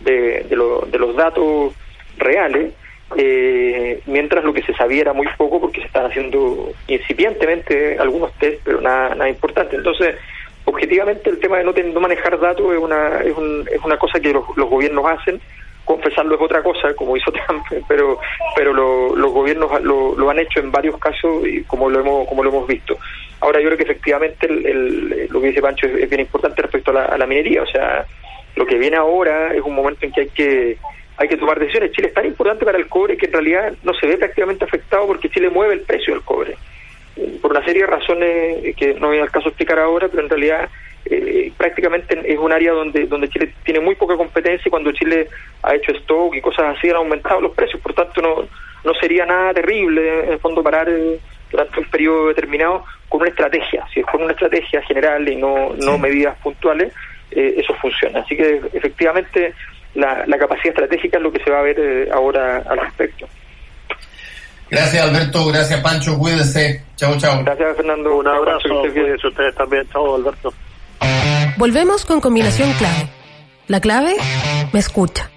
de, 0.00 0.44
de, 0.48 0.56
de 0.90 0.98
los 0.98 1.16
datos 1.16 1.74
reales, 2.18 2.72
eh, 3.16 4.00
mientras 4.06 4.44
lo 4.44 4.52
que 4.52 4.62
se 4.62 4.74
sabía 4.74 5.02
era 5.02 5.12
muy 5.12 5.26
poco 5.38 5.60
porque 5.60 5.80
se 5.80 5.86
estaban 5.86 6.10
haciendo 6.10 6.70
incipientemente 6.86 7.98
algunos 7.98 8.32
test, 8.34 8.60
pero 8.64 8.80
nada, 8.80 9.14
nada 9.14 9.30
importante. 9.30 9.76
Entonces, 9.76 10.16
objetivamente 10.78 11.28
el 11.28 11.40
tema 11.40 11.58
de 11.58 11.64
no, 11.64 12.00
manejar 12.00 12.38
datos 12.38 12.72
es 12.72 12.78
una, 12.78 13.20
es, 13.22 13.34
es 13.72 13.84
una 13.84 13.98
cosa 13.98 14.20
que 14.20 14.32
los, 14.32 14.46
gobiernos 14.46 15.04
hacen, 15.06 15.40
confesarlo 15.84 16.36
es 16.36 16.40
otra 16.40 16.62
cosa, 16.62 16.94
como 16.94 17.16
hizo 17.16 17.32
Trump, 17.46 17.64
pero 17.88 18.20
pero 18.54 18.72
los 18.72 19.32
gobiernos 19.32 19.82
lo, 19.82 20.30
han 20.30 20.38
hecho 20.38 20.60
en 20.60 20.70
varios 20.70 20.96
casos 20.98 21.44
y 21.46 21.64
como 21.64 21.90
lo 21.90 22.00
hemos 22.00 22.28
como 22.28 22.44
lo 22.44 22.50
hemos 22.50 22.68
visto. 22.68 22.96
Ahora 23.40 23.60
yo 23.60 23.66
creo 23.66 23.76
que 23.76 23.84
efectivamente 23.84 24.46
el, 24.46 25.26
lo 25.28 25.40
que 25.40 25.48
dice 25.48 25.60
Pancho 25.60 25.86
es, 25.86 26.08
bien 26.08 26.20
importante 26.20 26.62
respecto 26.62 26.96
a 26.96 27.18
la, 27.18 27.26
minería, 27.26 27.62
o 27.62 27.66
sea, 27.66 28.06
lo 28.54 28.64
que 28.64 28.78
viene 28.78 28.96
ahora 28.96 29.54
es 29.54 29.62
un 29.62 29.74
momento 29.74 30.06
en 30.06 30.12
que 30.12 30.20
hay 30.20 30.28
que 30.28 30.78
hay 31.16 31.28
que 31.28 31.36
tomar 31.36 31.58
decisiones. 31.58 31.90
Chile 31.90 32.08
es 32.08 32.14
tan 32.14 32.26
importante 32.26 32.64
para 32.64 32.78
el 32.78 32.86
cobre 32.86 33.16
que 33.16 33.26
en 33.26 33.32
realidad 33.32 33.72
no 33.82 33.92
se 33.94 34.06
ve 34.06 34.16
prácticamente 34.16 34.64
afectado 34.64 35.08
porque 35.08 35.28
Chile 35.28 35.50
mueve 35.50 35.74
el 35.74 35.80
precio 35.80 36.14
del 36.14 36.22
cobre 36.22 36.56
por 37.40 37.50
una 37.50 37.64
serie 37.64 37.82
de 37.82 37.88
razones 37.88 38.76
que 38.76 38.94
no 38.94 39.08
voy 39.08 39.18
al 39.18 39.30
caso 39.30 39.48
explicar 39.48 39.78
ahora, 39.78 40.08
pero 40.08 40.22
en 40.22 40.28
realidad 40.28 40.68
eh, 41.04 41.52
prácticamente 41.56 42.20
es 42.24 42.38
un 42.38 42.52
área 42.52 42.72
donde 42.72 43.06
donde 43.06 43.28
Chile 43.28 43.52
tiene 43.64 43.80
muy 43.80 43.94
poca 43.94 44.16
competencia 44.16 44.68
y 44.68 44.70
cuando 44.70 44.92
Chile 44.92 45.28
ha 45.62 45.74
hecho 45.74 45.92
stock 45.92 46.34
y 46.34 46.40
cosas 46.40 46.76
así 46.76 46.90
han 46.90 46.96
aumentado 46.96 47.40
los 47.40 47.54
precios, 47.54 47.80
por 47.80 47.94
tanto 47.94 48.20
no 48.20 48.48
no 48.84 48.94
sería 48.94 49.26
nada 49.26 49.54
terrible 49.54 50.24
en 50.24 50.32
el 50.32 50.38
fondo 50.38 50.62
parar 50.62 50.88
eh, 50.88 51.18
durante 51.50 51.80
un 51.80 51.86
periodo 51.86 52.28
determinado 52.28 52.84
con 53.08 53.20
una 53.22 53.30
estrategia, 53.30 53.86
si 53.92 54.00
es 54.00 54.06
con 54.06 54.22
una 54.22 54.32
estrategia 54.32 54.82
general 54.82 55.28
y 55.28 55.36
no, 55.36 55.72
no 55.78 55.98
medidas 55.98 56.36
puntuales, 56.38 56.92
eh, 57.30 57.54
eso 57.56 57.74
funciona. 57.74 58.20
Así 58.20 58.36
que 58.36 58.60
efectivamente 58.72 59.54
la, 59.94 60.24
la 60.26 60.38
capacidad 60.38 60.74
estratégica 60.74 61.16
es 61.16 61.22
lo 61.22 61.32
que 61.32 61.42
se 61.42 61.50
va 61.50 61.60
a 61.60 61.62
ver 61.62 62.08
ahora 62.12 62.58
al 62.68 62.78
respecto. 62.78 63.26
Gracias 64.70 65.02
Alberto, 65.02 65.46
gracias 65.46 65.80
Pancho, 65.80 66.18
cuídense. 66.18 66.82
Chao, 66.96 67.16
chao. 67.18 67.42
Gracias 67.44 67.76
Fernando, 67.76 68.16
un 68.16 68.26
abrazo. 68.26 68.68
Un 68.68 68.78
abrazo. 68.78 68.94
Pues. 68.94 69.24
Ustedes 69.24 69.54
también. 69.54 69.88
Chao 69.90 70.16
Alberto. 70.16 70.52
Volvemos 71.56 72.04
con 72.04 72.20
combinación 72.20 72.72
clave. 72.74 73.08
La 73.66 73.80
clave 73.80 74.16
me 74.72 74.80
escucha. 74.80 75.30